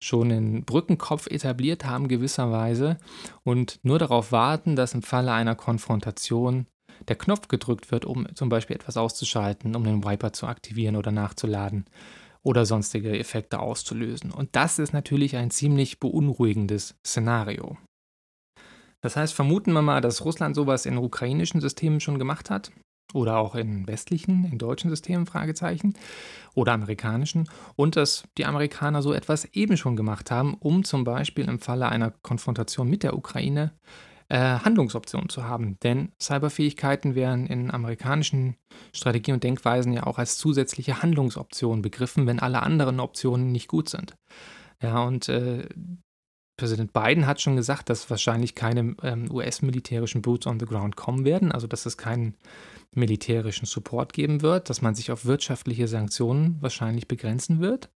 schon 0.00 0.30
einen 0.30 0.64
Brückenkopf 0.64 1.26
etabliert 1.26 1.84
haben 1.84 2.08
gewisserweise 2.08 2.98
und 3.44 3.80
nur 3.82 3.98
darauf 3.98 4.32
warten, 4.32 4.76
dass 4.76 4.94
im 4.94 5.02
Falle 5.02 5.32
einer 5.32 5.54
Konfrontation 5.54 6.66
der 7.06 7.16
Knopf 7.16 7.48
gedrückt 7.48 7.90
wird, 7.90 8.04
um 8.04 8.26
zum 8.34 8.48
Beispiel 8.48 8.76
etwas 8.76 8.96
auszuschalten, 8.96 9.74
um 9.74 9.84
den 9.84 10.04
Wiper 10.04 10.32
zu 10.32 10.46
aktivieren 10.46 10.96
oder 10.96 11.10
nachzuladen 11.10 11.84
oder 12.42 12.64
sonstige 12.64 13.18
Effekte 13.18 13.58
auszulösen. 13.58 14.30
Und 14.30 14.54
das 14.54 14.78
ist 14.78 14.92
natürlich 14.92 15.36
ein 15.36 15.50
ziemlich 15.50 16.00
beunruhigendes 16.00 16.94
Szenario. 17.04 17.76
Das 19.00 19.16
heißt, 19.16 19.34
vermuten 19.34 19.72
wir 19.72 19.82
mal, 19.82 20.00
dass 20.00 20.24
Russland 20.24 20.56
sowas 20.56 20.86
in 20.86 20.98
ukrainischen 20.98 21.60
Systemen 21.60 22.00
schon 22.00 22.18
gemacht 22.18 22.50
hat 22.50 22.72
oder 23.14 23.38
auch 23.38 23.54
in 23.54 23.86
westlichen, 23.86 24.44
in 24.44 24.58
deutschen 24.58 24.90
Systemen, 24.90 25.26
Fragezeichen, 25.26 25.94
oder 26.54 26.72
amerikanischen, 26.72 27.48
und 27.76 27.96
dass 27.96 28.24
die 28.36 28.46
Amerikaner 28.46 29.02
so 29.02 29.12
etwas 29.12 29.44
eben 29.46 29.76
schon 29.76 29.96
gemacht 29.96 30.30
haben, 30.30 30.54
um 30.54 30.84
zum 30.84 31.04
Beispiel 31.04 31.48
im 31.48 31.58
Falle 31.58 31.88
einer 31.88 32.10
Konfrontation 32.10 32.88
mit 32.88 33.02
der 33.02 33.16
Ukraine 33.16 33.72
äh, 34.28 34.38
Handlungsoptionen 34.38 35.28
zu 35.28 35.44
haben. 35.44 35.78
Denn 35.82 36.12
Cyberfähigkeiten 36.20 37.14
werden 37.14 37.46
in 37.46 37.70
amerikanischen 37.70 38.56
Strategien 38.92 39.34
und 39.34 39.44
Denkweisen 39.44 39.92
ja 39.92 40.04
auch 40.06 40.18
als 40.18 40.36
zusätzliche 40.36 41.02
Handlungsoptionen 41.02 41.82
begriffen, 41.82 42.26
wenn 42.26 42.40
alle 42.40 42.62
anderen 42.62 43.00
Optionen 43.00 43.52
nicht 43.52 43.68
gut 43.68 43.88
sind. 43.88 44.16
Ja, 44.82 45.02
und 45.02 45.28
äh, 45.28 45.66
Präsident 46.58 46.92
Biden 46.92 47.26
hat 47.26 47.40
schon 47.40 47.56
gesagt, 47.56 47.88
dass 47.88 48.10
wahrscheinlich 48.10 48.54
keine 48.54 48.96
ähm, 49.02 49.30
US-militärischen 49.30 50.20
Boots 50.20 50.46
on 50.46 50.60
the 50.60 50.66
Ground 50.66 50.96
kommen 50.96 51.24
werden, 51.24 51.52
also 51.52 51.66
dass 51.66 51.86
es 51.86 51.96
keinen 51.96 52.34
militärischen 52.94 53.64
Support 53.64 54.12
geben 54.12 54.42
wird, 54.42 54.68
dass 54.68 54.82
man 54.82 54.94
sich 54.94 55.10
auf 55.12 55.24
wirtschaftliche 55.24 55.88
Sanktionen 55.88 56.56
wahrscheinlich 56.60 57.06
begrenzen 57.06 57.60
wird. 57.60 57.90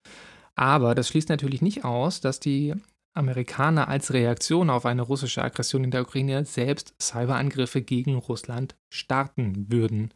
Aber 0.57 0.97
das 0.97 1.09
schließt 1.09 1.29
natürlich 1.29 1.63
nicht 1.63 1.85
aus, 1.85 2.21
dass 2.21 2.41
die 2.41 2.75
Amerikaner 3.15 3.89
als 3.89 4.13
Reaktion 4.13 4.71
auf 4.71 4.87
eine 4.87 5.03
russische 5.03 5.43
Aggression 5.43 5.85
in 5.85 5.93
der 5.93 6.03
Ukraine 6.03 6.45
selbst 6.45 6.95
Cyberangriffe 7.01 7.81
gegen 7.81 8.17
Russland 8.17 8.77
starten 8.93 9.67
würden, 9.71 10.13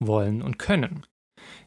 wollen 0.00 0.42
und 0.42 0.58
können. 0.58 1.06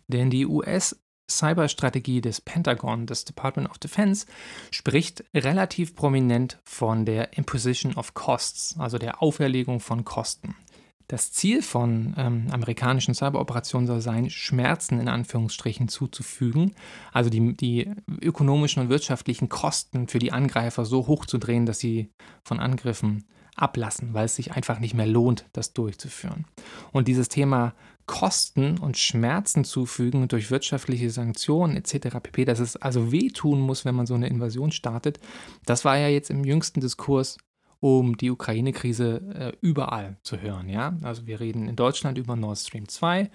Denn 0.07 0.29
die 0.29 0.45
US 0.45 0.99
Cyberstrategie 1.29 2.21
des 2.21 2.41
Pentagon, 2.41 3.05
des 3.05 3.25
Department 3.25 3.69
of 3.69 3.77
Defense, 3.77 4.25
spricht 4.71 5.23
relativ 5.33 5.95
prominent 5.95 6.59
von 6.63 7.05
der 7.05 7.37
Imposition 7.37 7.95
of 7.95 8.13
Costs, 8.13 8.75
also 8.79 8.97
der 8.97 9.21
Auferlegung 9.21 9.79
von 9.79 10.03
Kosten. 10.05 10.55
Das 11.09 11.31
Ziel 11.31 11.63
von 11.63 12.13
ähm, 12.17 12.47
amerikanischen 12.51 13.15
Cyberoperationen 13.15 13.87
soll 13.87 13.99
sein, 13.99 14.29
Schmerzen 14.29 14.99
in 14.99 15.07
Anführungsstrichen 15.07 15.87
zuzufügen, 15.87 16.75
also 17.11 17.31
die, 17.31 17.57
die 17.57 17.91
ökonomischen 18.21 18.83
und 18.83 18.89
wirtschaftlichen 18.89 19.49
Kosten 19.49 20.07
für 20.07 20.19
die 20.19 20.31
Angreifer 20.31 20.85
so 20.85 21.07
hoch 21.07 21.25
zu 21.25 21.39
drehen, 21.39 21.65
dass 21.65 21.79
sie 21.79 22.11
von 22.43 22.59
Angriffen 22.59 23.25
ablassen, 23.61 24.13
weil 24.13 24.25
es 24.25 24.35
sich 24.35 24.53
einfach 24.53 24.79
nicht 24.79 24.93
mehr 24.93 25.07
lohnt, 25.07 25.45
das 25.53 25.73
durchzuführen. 25.73 26.45
Und 26.91 27.07
dieses 27.07 27.29
Thema 27.29 27.73
Kosten 28.05 28.79
und 28.79 28.97
Schmerzen 28.97 29.63
zufügen 29.63 30.27
durch 30.27 30.49
wirtschaftliche 30.49 31.11
Sanktionen 31.11 31.77
etc. 31.77 32.17
pp, 32.23 32.45
dass 32.45 32.59
es 32.59 32.75
also 32.75 33.11
wehtun 33.11 33.61
muss, 33.61 33.85
wenn 33.85 33.93
man 33.93 34.07
so 34.07 34.15
eine 34.15 34.27
Invasion 34.27 34.71
startet, 34.71 35.19
das 35.65 35.85
war 35.85 35.97
ja 35.97 36.07
jetzt 36.07 36.31
im 36.31 36.43
jüngsten 36.43 36.81
Diskurs 36.81 37.37
um 37.79 38.17
die 38.17 38.31
Ukraine-Krise 38.31 39.21
äh, 39.33 39.57
überall 39.61 40.17
zu 40.23 40.41
hören. 40.41 40.69
Ja? 40.69 40.97
Also 41.01 41.27
wir 41.27 41.39
reden 41.39 41.67
in 41.67 41.75
Deutschland 41.75 42.17
über 42.17 42.35
Nord 42.35 42.57
Stream 42.57 42.87
2, 42.87 43.29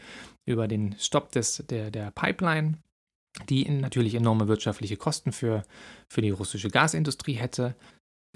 über 0.45 0.69
den 0.69 0.97
Stopp 0.99 1.33
des, 1.33 1.65
der, 1.69 1.91
der 1.91 2.11
Pipeline, 2.11 2.79
die 3.49 3.69
natürlich 3.69 4.15
enorme 4.15 4.47
wirtschaftliche 4.49 4.97
Kosten 4.97 5.33
für, 5.33 5.63
für 6.09 6.21
die 6.21 6.31
russische 6.31 6.69
Gasindustrie 6.69 7.35
hätte. 7.35 7.75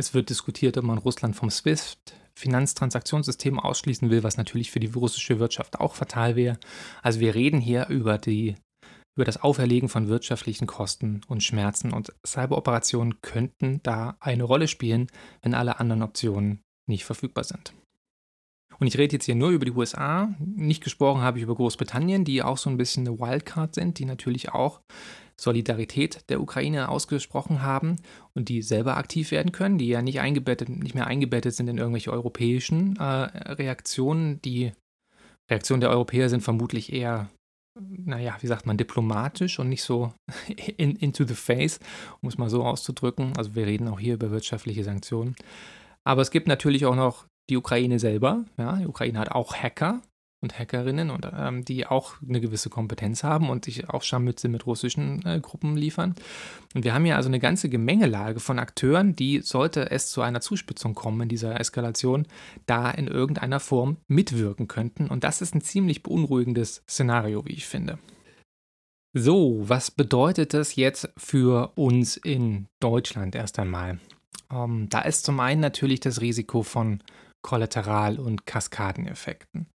Es 0.01 0.15
wird 0.15 0.31
diskutiert, 0.31 0.79
ob 0.79 0.85
man 0.85 0.99
Russland 0.99 1.35
vom 1.35 1.51
SWIFT-Finanztransaktionssystem 1.51 3.59
ausschließen 3.59 4.11
will, 4.11 4.23
was 4.23 4.37
natürlich 4.37 4.71
für 4.71 4.79
die 4.79 4.87
russische 4.87 5.41
Wirtschaft 5.41 5.81
auch 5.81 5.97
fatal 5.97 6.37
wäre. 6.37 6.61
Also 7.03 7.19
wir 7.19 7.35
reden 7.35 7.61
hier 7.61 7.89
über 7.89 8.17
die 8.17 8.55
über 9.17 9.25
das 9.25 9.43
Auferlegen 9.43 9.89
von 9.89 10.07
wirtschaftlichen 10.07 10.69
Kosten 10.69 11.23
und 11.27 11.43
Schmerzen. 11.43 11.93
Und 11.93 12.13
Cyberoperationen 12.25 13.21
könnten 13.21 13.81
da 13.83 14.17
eine 14.21 14.45
Rolle 14.45 14.69
spielen, 14.69 15.09
wenn 15.43 15.55
alle 15.55 15.81
anderen 15.81 16.05
Optionen 16.05 16.61
nicht 16.89 17.05
verfügbar 17.05 17.43
sind. 17.43 17.75
Und 18.81 18.87
ich 18.87 18.97
rede 18.97 19.17
jetzt 19.17 19.25
hier 19.25 19.35
nur 19.35 19.51
über 19.51 19.65
die 19.65 19.73
USA. 19.73 20.35
Nicht 20.39 20.85
gesprochen 20.85 21.23
habe 21.23 21.39
ich 21.39 21.45
über 21.45 21.55
Großbritannien, 21.55 22.25
die 22.25 22.43
auch 22.43 22.59
so 22.59 22.71
ein 22.71 22.77
bisschen 22.77 23.07
eine 23.07 23.19
Wildcard 23.19 23.75
sind, 23.75 23.99
die 23.99 24.05
natürlich 24.05 24.51
auch 24.51 24.81
Solidarität 25.41 26.29
der 26.29 26.41
Ukraine 26.41 26.89
ausgesprochen 26.89 27.63
haben 27.63 27.97
und 28.35 28.49
die 28.49 28.63
selber 28.63 28.97
aktiv 28.97 29.31
werden 29.31 29.53
können, 29.53 29.79
die 29.79 29.89
ja 29.89 30.03
nicht 30.03 30.21
eingebettet, 30.21 30.69
nicht 30.69 30.95
mehr 30.95 31.07
eingebettet 31.07 31.55
sind 31.55 31.69
in 31.69 31.79
irgendwelche 31.79 32.13
europäischen 32.13 32.97
äh, 32.97 33.03
Reaktionen. 33.03 34.43
Die 34.43 34.73
Reaktionen 35.51 35.81
der 35.81 35.91
Europäer 35.91 36.29
sind 36.29 36.43
vermutlich 36.43 36.93
eher, 36.93 37.31
naja, 37.81 38.37
wie 38.41 38.49
sagt 38.49 38.67
man, 38.67 38.77
diplomatisch 38.77 39.61
und 39.61 39.69
nicht 39.69 39.83
so 39.83 40.13
in, 40.77 40.97
into 40.97 41.25
the 41.25 41.35
face, 41.35 41.79
um 42.21 42.29
es 42.29 42.39
mal 42.39 42.51
so 42.51 42.65
auszudrücken. 42.65 43.37
Also 43.37 43.55
wir 43.55 43.67
reden 43.67 43.89
auch 43.89 44.01
hier 44.01 44.15
über 44.15 44.33
wirtschaftliche 44.33 44.83
Sanktionen. 44.83 45.37
Aber 46.05 46.23
es 46.23 46.33
gibt 46.33 46.49
natürlich 46.49 46.85
auch 46.85 46.97
noch 46.97 47.27
die 47.49 47.57
Ukraine 47.57 47.99
selber. 47.99 48.45
Ja, 48.57 48.77
die 48.77 48.87
Ukraine 48.87 49.19
hat 49.19 49.33
auch 49.33 49.55
Hacker 49.55 50.03
und 50.41 50.59
Hackerinnen, 50.59 51.11
und, 51.11 51.27
ähm, 51.37 51.65
die 51.65 51.87
auch 51.87 52.15
eine 52.23 52.41
gewisse 52.41 52.71
Kompetenz 52.71 53.25
haben 53.25 53.51
und 53.51 53.65
sich 53.65 53.89
auch 53.89 54.03
Scharmütze 54.03 54.49
mit 54.49 54.67
russischen 54.67 55.25
äh, 55.27 55.41
Gruppen 55.41 55.77
liefern. 55.77 56.15
Und 56.75 56.85
wir 56.85 56.95
haben 56.95 57.07
ja 57.07 57.17
also 57.17 57.29
eine 57.29 57.41
ganze 57.41 57.69
Gemengelage 57.69 58.39
von 58.39 58.59
Akteuren, 58.59 59.17
die, 59.17 59.41
sollte 59.41 59.91
es 59.91 60.11
zu 60.11 60.23
einer 60.23 60.41
Zuspitzung 60.41 60.95
kommen 60.95 61.23
in 61.23 61.29
dieser 61.29 61.59
Eskalation, 61.59 62.27
da 62.67 62.91
in 62.91 63.09
irgendeiner 63.09 63.59
Form 63.59 63.97
mitwirken 64.07 64.69
könnten. 64.69 65.09
Und 65.09 65.25
das 65.25 65.43
ist 65.43 65.55
ein 65.55 65.61
ziemlich 65.61 66.05
beunruhigendes 66.05 66.85
Szenario, 66.89 67.45
wie 67.45 67.55
ich 67.55 67.67
finde. 67.67 67.99
So, 69.15 69.69
was 69.69 69.91
bedeutet 69.91 70.55
das 70.55 70.77
jetzt 70.77 71.11
für 71.17 71.73
uns 71.75 72.17
in 72.17 72.69
Deutschland 72.79 73.35
erst 73.35 73.59
einmal? 73.59 73.99
Ähm, 74.53 74.89
da 74.89 75.01
ist 75.01 75.25
zum 75.25 75.41
einen 75.41 75.61
natürlich 75.61 76.01
das 76.01 76.21
Risiko 76.21 76.63
von 76.63 77.03
Kollateral- 77.43 78.19
und 78.19 78.47
Kaskadeneffekten. 78.47 79.69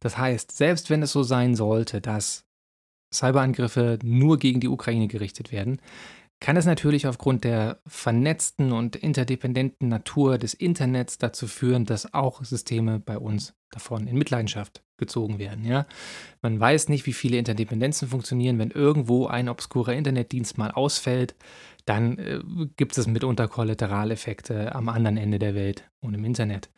Das 0.00 0.18
heißt, 0.18 0.52
selbst 0.52 0.90
wenn 0.90 1.02
es 1.02 1.12
so 1.12 1.22
sein 1.22 1.54
sollte, 1.54 2.00
dass 2.00 2.44
Cyberangriffe 3.12 3.98
nur 4.02 4.38
gegen 4.38 4.60
die 4.60 4.68
Ukraine 4.68 5.08
gerichtet 5.08 5.52
werden, 5.52 5.80
kann 6.40 6.56
es 6.56 6.66
natürlich 6.66 7.06
aufgrund 7.06 7.44
der 7.44 7.80
vernetzten 7.86 8.72
und 8.72 8.96
interdependenten 8.96 9.88
Natur 9.88 10.36
des 10.36 10.52
Internets 10.52 11.16
dazu 11.16 11.46
führen, 11.46 11.86
dass 11.86 12.12
auch 12.12 12.44
Systeme 12.44 12.98
bei 12.98 13.16
uns 13.16 13.54
davon 13.70 14.06
in 14.06 14.18
Mitleidenschaft 14.18 14.82
gezogen 14.98 15.38
werden. 15.38 15.64
Ja? 15.64 15.86
Man 16.42 16.60
weiß 16.60 16.88
nicht, 16.88 17.06
wie 17.06 17.12
viele 17.12 17.38
Interdependenzen 17.38 18.08
funktionieren. 18.08 18.58
Wenn 18.58 18.70
irgendwo 18.70 19.26
ein 19.26 19.48
obskurer 19.48 19.94
Internetdienst 19.94 20.58
mal 20.58 20.70
ausfällt, 20.70 21.34
dann 21.86 22.18
äh, 22.18 22.40
gibt 22.76 22.98
es 22.98 23.06
mitunter 23.06 23.48
Kollateraleffekte 23.48 24.74
am 24.74 24.88
anderen 24.88 25.16
Ende 25.16 25.38
der 25.38 25.54
Welt 25.54 25.88
und 26.00 26.14
im 26.14 26.24
Internet. 26.24 26.70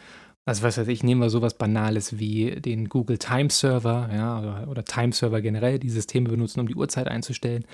Also 0.48 0.62
was 0.62 0.78
weiß 0.78 0.86
ich, 0.86 1.02
nehmen 1.02 1.20
wir 1.20 1.28
sowas 1.28 1.54
Banales 1.54 2.20
wie 2.20 2.52
den 2.60 2.88
Google 2.88 3.18
Time 3.18 3.50
Server, 3.50 4.08
ja, 4.14 4.38
oder, 4.38 4.68
oder 4.68 4.84
Time 4.84 5.12
Server 5.12 5.40
generell, 5.40 5.80
die 5.80 5.90
Systeme 5.90 6.28
benutzen, 6.28 6.60
um 6.60 6.68
die 6.68 6.76
Uhrzeit 6.76 7.08
einzustellen. 7.08 7.64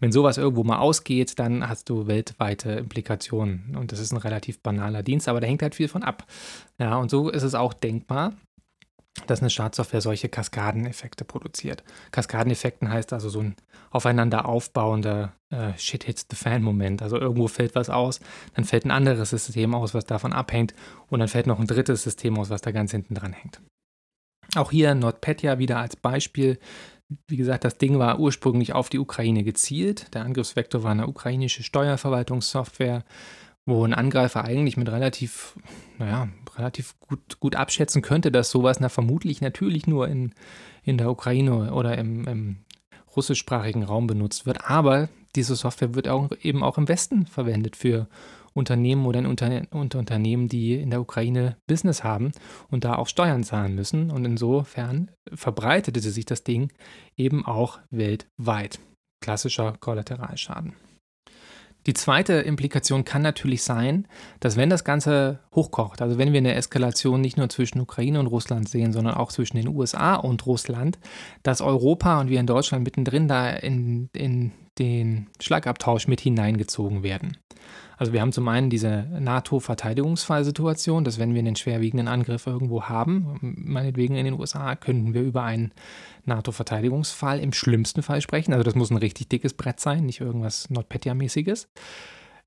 Wenn 0.00 0.10
sowas 0.10 0.36
irgendwo 0.36 0.64
mal 0.64 0.78
ausgeht, 0.78 1.38
dann 1.38 1.68
hast 1.68 1.88
du 1.88 2.08
weltweite 2.08 2.72
Implikationen. 2.72 3.76
Und 3.76 3.92
das 3.92 4.00
ist 4.00 4.10
ein 4.10 4.16
relativ 4.16 4.58
banaler 4.58 5.04
Dienst, 5.04 5.28
aber 5.28 5.40
da 5.40 5.46
hängt 5.46 5.62
halt 5.62 5.76
viel 5.76 5.86
von 5.86 6.02
ab. 6.02 6.26
Ja, 6.78 6.96
und 6.96 7.12
so 7.12 7.30
ist 7.30 7.44
es 7.44 7.54
auch 7.54 7.72
denkbar, 7.72 8.32
dass 9.26 9.40
eine 9.40 9.50
Schadsoftware 9.50 10.00
solche 10.00 10.28
Kaskadeneffekte 10.28 11.24
produziert. 11.24 11.82
Kaskadeneffekten 12.10 12.90
heißt 12.90 13.12
also 13.12 13.28
so 13.28 13.40
ein 13.40 13.56
aufeinander 13.90 14.46
aufbauender 14.46 15.32
äh, 15.50 15.72
Shit 15.78 16.04
hits 16.04 16.26
the 16.30 16.36
Fan 16.36 16.62
Moment. 16.62 17.02
Also 17.02 17.18
irgendwo 17.18 17.48
fällt 17.48 17.74
was 17.74 17.90
aus, 17.90 18.20
dann 18.54 18.64
fällt 18.64 18.84
ein 18.84 18.90
anderes 18.90 19.30
System 19.30 19.74
aus, 19.74 19.94
was 19.94 20.04
davon 20.04 20.32
abhängt 20.32 20.74
und 21.08 21.20
dann 21.20 21.28
fällt 21.28 21.46
noch 21.46 21.60
ein 21.60 21.66
drittes 21.66 22.02
System 22.02 22.38
aus, 22.38 22.50
was 22.50 22.60
da 22.60 22.72
ganz 22.72 22.90
hinten 22.90 23.14
dran 23.14 23.32
hängt. 23.32 23.60
Auch 24.54 24.70
hier 24.70 24.94
NotPetya 24.94 25.58
wieder 25.58 25.78
als 25.78 25.96
Beispiel. 25.96 26.58
Wie 27.28 27.36
gesagt, 27.36 27.64
das 27.64 27.78
Ding 27.78 27.98
war 27.98 28.18
ursprünglich 28.18 28.72
auf 28.72 28.88
die 28.88 28.98
Ukraine 28.98 29.44
gezielt. 29.44 30.14
Der 30.14 30.22
Angriffsvektor 30.22 30.82
war 30.82 30.90
eine 30.90 31.06
ukrainische 31.06 31.62
Steuerverwaltungssoftware 31.62 33.04
wo 33.66 33.84
ein 33.84 33.94
Angreifer 33.94 34.44
eigentlich 34.44 34.76
mit 34.76 34.88
relativ, 34.88 35.56
naja, 35.98 36.28
relativ 36.58 36.98
gut, 37.00 37.40
gut 37.40 37.56
abschätzen 37.56 38.02
könnte, 38.02 38.30
dass 38.30 38.50
sowas 38.50 38.80
na, 38.80 38.88
vermutlich 38.88 39.40
natürlich 39.40 39.86
nur 39.86 40.08
in, 40.08 40.34
in 40.82 40.98
der 40.98 41.10
Ukraine 41.10 41.72
oder 41.72 41.96
im, 41.98 42.26
im 42.26 42.56
russischsprachigen 43.14 43.82
Raum 43.82 44.06
benutzt 44.06 44.46
wird. 44.46 44.68
Aber 44.68 45.08
diese 45.34 45.56
Software 45.56 45.94
wird 45.94 46.08
auch, 46.08 46.30
eben 46.42 46.62
auch 46.62 46.78
im 46.78 46.88
Westen 46.88 47.26
verwendet 47.26 47.76
für 47.76 48.08
Unternehmen 48.54 49.04
oder 49.04 49.18
in 49.18 49.26
Unter 49.26 49.62
unter 49.70 49.98
Unternehmen, 49.98 50.48
die 50.48 50.74
in 50.74 50.90
der 50.90 51.00
Ukraine 51.00 51.56
Business 51.66 52.02
haben 52.02 52.32
und 52.70 52.84
da 52.84 52.94
auch 52.94 53.06
Steuern 53.06 53.44
zahlen 53.44 53.74
müssen. 53.74 54.10
Und 54.10 54.24
insofern 54.24 55.10
verbreitete 55.32 56.00
sich 56.00 56.24
das 56.24 56.42
Ding 56.42 56.72
eben 57.16 57.44
auch 57.44 57.78
weltweit. 57.90 58.80
Klassischer 59.22 59.74
Kollateralschaden. 59.78 60.74
Die 61.86 61.94
zweite 61.94 62.34
Implikation 62.34 63.04
kann 63.04 63.22
natürlich 63.22 63.62
sein, 63.62 64.08
dass 64.40 64.56
wenn 64.56 64.70
das 64.70 64.82
Ganze 64.82 65.38
hochkocht, 65.54 66.02
also 66.02 66.18
wenn 66.18 66.32
wir 66.32 66.38
eine 66.38 66.54
Eskalation 66.54 67.20
nicht 67.20 67.36
nur 67.36 67.48
zwischen 67.48 67.80
Ukraine 67.80 68.18
und 68.18 68.26
Russland 68.26 68.68
sehen, 68.68 68.92
sondern 68.92 69.14
auch 69.14 69.30
zwischen 69.30 69.56
den 69.56 69.68
USA 69.68 70.16
und 70.16 70.44
Russland, 70.46 70.98
dass 71.44 71.60
Europa 71.60 72.20
und 72.20 72.28
wir 72.28 72.40
in 72.40 72.46
Deutschland 72.46 72.84
mittendrin 72.84 73.28
da 73.28 73.50
in, 73.50 74.08
in 74.12 74.50
den 74.78 75.28
Schlagabtausch 75.40 76.08
mit 76.08 76.20
hineingezogen 76.20 77.04
werden. 77.04 77.36
Also 77.96 78.12
wir 78.12 78.20
haben 78.20 78.32
zum 78.32 78.46
einen 78.48 78.68
diese 78.68 79.06
NATO-Verteidigungsfallsituation, 79.18 81.04
dass 81.04 81.18
wenn 81.18 81.34
wir 81.34 81.40
einen 81.40 81.56
schwerwiegenden 81.56 82.08
Angriff 82.08 82.46
irgendwo 82.46 82.84
haben, 82.84 83.38
meinetwegen 83.40 84.16
in 84.16 84.26
den 84.26 84.38
USA, 84.38 84.76
könnten 84.76 85.14
wir 85.14 85.22
über 85.22 85.42
einen 85.42 85.72
NATO-Verteidigungsfall 86.24 87.40
im 87.40 87.52
schlimmsten 87.52 88.02
Fall 88.02 88.20
sprechen. 88.20 88.52
Also 88.52 88.64
das 88.64 88.74
muss 88.74 88.90
ein 88.90 88.98
richtig 88.98 89.28
dickes 89.28 89.54
Brett 89.54 89.80
sein, 89.80 90.04
nicht 90.04 90.20
irgendwas 90.20 90.68
NotPetya-mäßiges. 90.70 91.68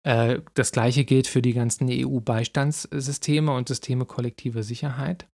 Äh, 0.03 0.41
das 0.53 0.71
gleiche 0.71 1.03
gilt 1.03 1.27
für 1.27 1.41
die 1.41 1.53
ganzen 1.53 1.87
EU-Beistandssysteme 1.89 3.51
und 3.51 3.67
Systeme 3.67 4.05
kollektiver 4.05 4.63
Sicherheit. 4.63 5.27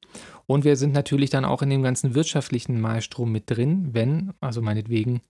Und 0.47 0.65
wir 0.65 0.77
sind 0.77 0.93
natürlich 0.93 1.31
dann 1.31 1.45
auch 1.45 1.63
in 1.63 1.71
dem 1.71 1.83
ganzen 1.83 2.15
wirtschaftlichen 2.15 2.81
Malstrom 2.81 3.33
mit 3.33 3.51
drin, 3.51 3.89
wenn, 3.93 4.33
also 4.41 4.63
meinetwegen, 4.63 5.21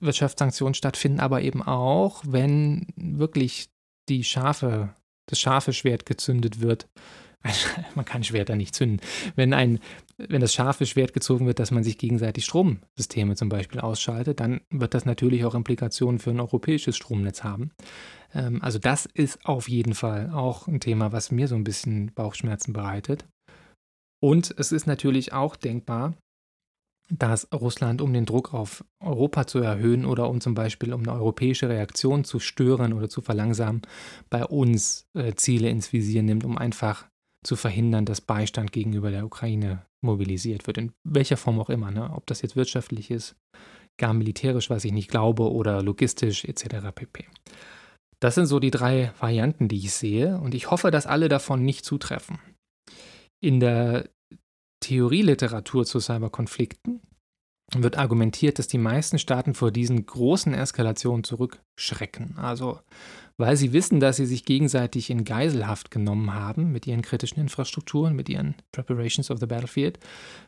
Wirtschaftssanktionen 0.00 0.74
stattfinden, 0.74 1.20
aber 1.20 1.42
eben 1.42 1.62
auch, 1.62 2.22
wenn 2.26 2.86
wirklich 2.96 3.68
die 4.08 4.24
scharfe, 4.24 4.94
das 5.26 5.38
scharfe 5.38 5.72
Schwert 5.72 6.06
gezündet 6.06 6.60
wird. 6.60 6.88
Man 7.94 8.04
kann 8.04 8.24
Schwerter 8.24 8.56
nicht 8.56 8.74
zünden. 8.74 9.00
Wenn, 9.34 9.52
ein, 9.52 9.80
wenn 10.16 10.40
das 10.40 10.54
scharfe 10.54 10.86
Schwert 10.86 11.12
gezogen 11.12 11.46
wird, 11.46 11.58
dass 11.58 11.72
man 11.72 11.82
sich 11.82 11.98
gegenseitig 11.98 12.44
Stromsysteme 12.44 13.34
zum 13.34 13.48
Beispiel 13.48 13.80
ausschaltet, 13.80 14.40
dann 14.40 14.60
wird 14.70 14.94
das 14.94 15.04
natürlich 15.04 15.44
auch 15.44 15.54
Implikationen 15.54 16.20
für 16.20 16.30
ein 16.30 16.40
europäisches 16.40 16.96
Stromnetz 16.96 17.42
haben. 17.42 17.72
Ähm, 18.34 18.62
also 18.62 18.78
das 18.78 19.06
ist 19.06 19.44
auf 19.44 19.68
jeden 19.68 19.94
Fall 19.94 20.30
auch 20.30 20.68
ein 20.68 20.80
Thema, 20.80 21.12
was 21.12 21.32
mir 21.32 21.48
so 21.48 21.56
ein 21.56 21.64
bisschen 21.64 22.12
Bauchschmerzen 22.14 22.72
bereitet. 22.72 23.26
Und 24.22 24.54
es 24.56 24.70
ist 24.70 24.86
natürlich 24.86 25.32
auch 25.32 25.56
denkbar, 25.56 26.14
dass 27.10 27.48
Russland, 27.52 28.00
um 28.00 28.12
den 28.12 28.26
Druck 28.26 28.54
auf 28.54 28.84
Europa 29.00 29.46
zu 29.46 29.58
erhöhen 29.58 30.04
oder 30.04 30.28
um 30.28 30.40
zum 30.40 30.54
Beispiel 30.54 30.92
um 30.92 31.02
eine 31.02 31.12
europäische 31.12 31.68
Reaktion 31.68 32.24
zu 32.24 32.38
stören 32.38 32.92
oder 32.92 33.08
zu 33.08 33.20
verlangsamen, 33.20 33.82
bei 34.30 34.44
uns 34.44 35.06
äh, 35.14 35.34
Ziele 35.34 35.68
ins 35.68 35.92
Visier 35.92 36.22
nimmt, 36.22 36.44
um 36.44 36.56
einfach 36.56 37.06
zu 37.44 37.56
verhindern, 37.56 38.04
dass 38.04 38.20
Beistand 38.20 38.72
gegenüber 38.72 39.10
der 39.10 39.26
Ukraine 39.26 39.84
mobilisiert 40.00 40.66
wird, 40.66 40.78
in 40.78 40.92
welcher 41.04 41.36
Form 41.36 41.60
auch 41.60 41.70
immer, 41.70 41.90
ne? 41.90 42.10
ob 42.12 42.26
das 42.26 42.42
jetzt 42.42 42.56
wirtschaftlich 42.56 43.10
ist, 43.10 43.36
gar 43.98 44.14
militärisch, 44.14 44.70
was 44.70 44.84
ich 44.84 44.92
nicht 44.92 45.10
glaube, 45.10 45.50
oder 45.50 45.82
logistisch 45.82 46.44
etc. 46.44 46.92
pp. 46.94 47.26
Das 48.20 48.36
sind 48.36 48.46
so 48.46 48.60
die 48.60 48.70
drei 48.70 49.12
Varianten, 49.18 49.68
die 49.68 49.78
ich 49.78 49.92
sehe, 49.92 50.38
und 50.38 50.54
ich 50.54 50.70
hoffe, 50.70 50.90
dass 50.90 51.06
alle 51.06 51.28
davon 51.28 51.64
nicht 51.64 51.84
zutreffen. 51.84 52.38
In 53.40 53.58
der 53.58 54.08
Theorieliteratur 54.82 55.86
zu 55.86 55.98
Cyberkonflikten 55.98 57.00
wird 57.74 57.96
argumentiert, 57.96 58.58
dass 58.58 58.66
die 58.66 58.78
meisten 58.78 59.18
Staaten 59.18 59.54
vor 59.54 59.70
diesen 59.70 60.04
großen 60.04 60.52
Eskalationen 60.52 61.24
zurückschrecken. 61.24 62.36
Also 62.36 62.80
weil 63.38 63.56
sie 63.56 63.72
wissen, 63.72 63.98
dass 63.98 64.16
sie 64.16 64.26
sich 64.26 64.44
gegenseitig 64.44 65.10
in 65.10 65.24
Geiselhaft 65.24 65.90
genommen 65.90 66.34
haben 66.34 66.70
mit 66.70 66.86
ihren 66.86 67.02
kritischen 67.02 67.40
Infrastrukturen, 67.40 68.14
mit 68.14 68.28
ihren 68.28 68.54
Preparations 68.72 69.30
of 69.30 69.40
the 69.40 69.46
Battlefield, 69.46 69.98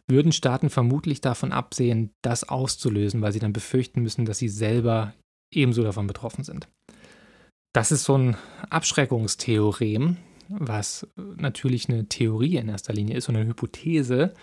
würden 0.07 0.33
Staaten 0.33 0.71
vermutlich 0.71 1.21
davon 1.21 1.53
absehen, 1.53 2.13
das 2.23 2.49
auszulösen, 2.49 3.23
weil 3.23 3.33
sie 3.33 3.39
dann 3.39 3.53
befürchten 3.53 4.03
müssen, 4.03 4.27
dass 4.27 4.39
sie 4.39 4.49
selber 4.49 5.15
ebenso 5.53 5.83
davon 5.83 6.07
betroffen 6.07 6.45
sind. 6.45 6.69
Das 7.73 7.91
ist 7.91 8.05
so 8.05 8.17
ein 8.17 8.37
Abschreckungstheorem, 8.71 10.19
was 10.49 11.07
natürlich 11.17 11.89
eine 11.89 12.09
Theorie 12.09 12.57
in 12.57 12.69
erster 12.69 12.93
Linie 12.93 13.17
ist 13.17 13.29
und 13.29 13.37
eine 13.37 13.49
Hypothese, 13.49 14.35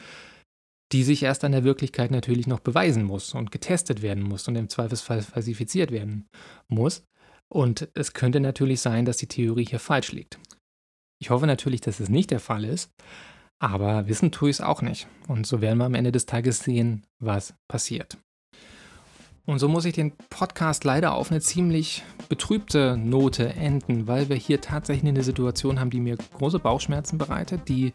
die 0.91 1.03
sich 1.03 1.23
erst 1.23 1.43
an 1.43 1.53
der 1.53 1.63
Wirklichkeit 1.63 2.11
natürlich 2.11 2.47
noch 2.47 2.59
beweisen 2.59 3.03
muss 3.03 3.33
und 3.33 3.51
getestet 3.51 4.01
werden 4.01 4.23
muss 4.23 4.47
und 4.47 4.55
im 4.55 4.69
Zweifelsfall 4.69 5.21
falsifiziert 5.21 5.91
werden 5.91 6.27
muss. 6.67 7.03
Und 7.49 7.89
es 7.93 8.13
könnte 8.13 8.39
natürlich 8.39 8.81
sein, 8.81 9.05
dass 9.05 9.17
die 9.17 9.27
Theorie 9.27 9.65
hier 9.65 9.79
falsch 9.79 10.11
liegt. 10.11 10.39
Ich 11.21 11.29
hoffe 11.29 11.47
natürlich, 11.47 11.81
dass 11.81 11.99
es 11.99 12.09
nicht 12.09 12.31
der 12.31 12.39
Fall 12.39 12.65
ist, 12.65 12.91
aber 13.61 14.07
wissen 14.07 14.31
tue 14.31 14.49
ich 14.49 14.57
es 14.57 14.61
auch 14.61 14.81
nicht. 14.81 15.07
Und 15.27 15.45
so 15.45 15.61
werden 15.61 15.77
wir 15.77 15.85
am 15.85 15.93
Ende 15.93 16.11
des 16.11 16.25
Tages 16.25 16.59
sehen, 16.59 17.05
was 17.19 17.53
passiert. 17.69 18.17
Und 19.45 19.59
so 19.59 19.67
muss 19.67 19.85
ich 19.85 19.93
den 19.93 20.11
Podcast 20.29 20.83
leider 20.83 21.13
auf 21.13 21.31
eine 21.31 21.41
ziemlich 21.41 22.03
betrübte 22.29 22.95
Note 22.97 23.49
enden, 23.53 24.07
weil 24.07 24.29
wir 24.29 24.35
hier 24.35 24.61
tatsächlich 24.61 25.09
eine 25.09 25.23
Situation 25.23 25.79
haben, 25.79 25.89
die 25.89 25.99
mir 25.99 26.17
große 26.37 26.59
Bauchschmerzen 26.59 27.17
bereitet, 27.17 27.67
die 27.67 27.91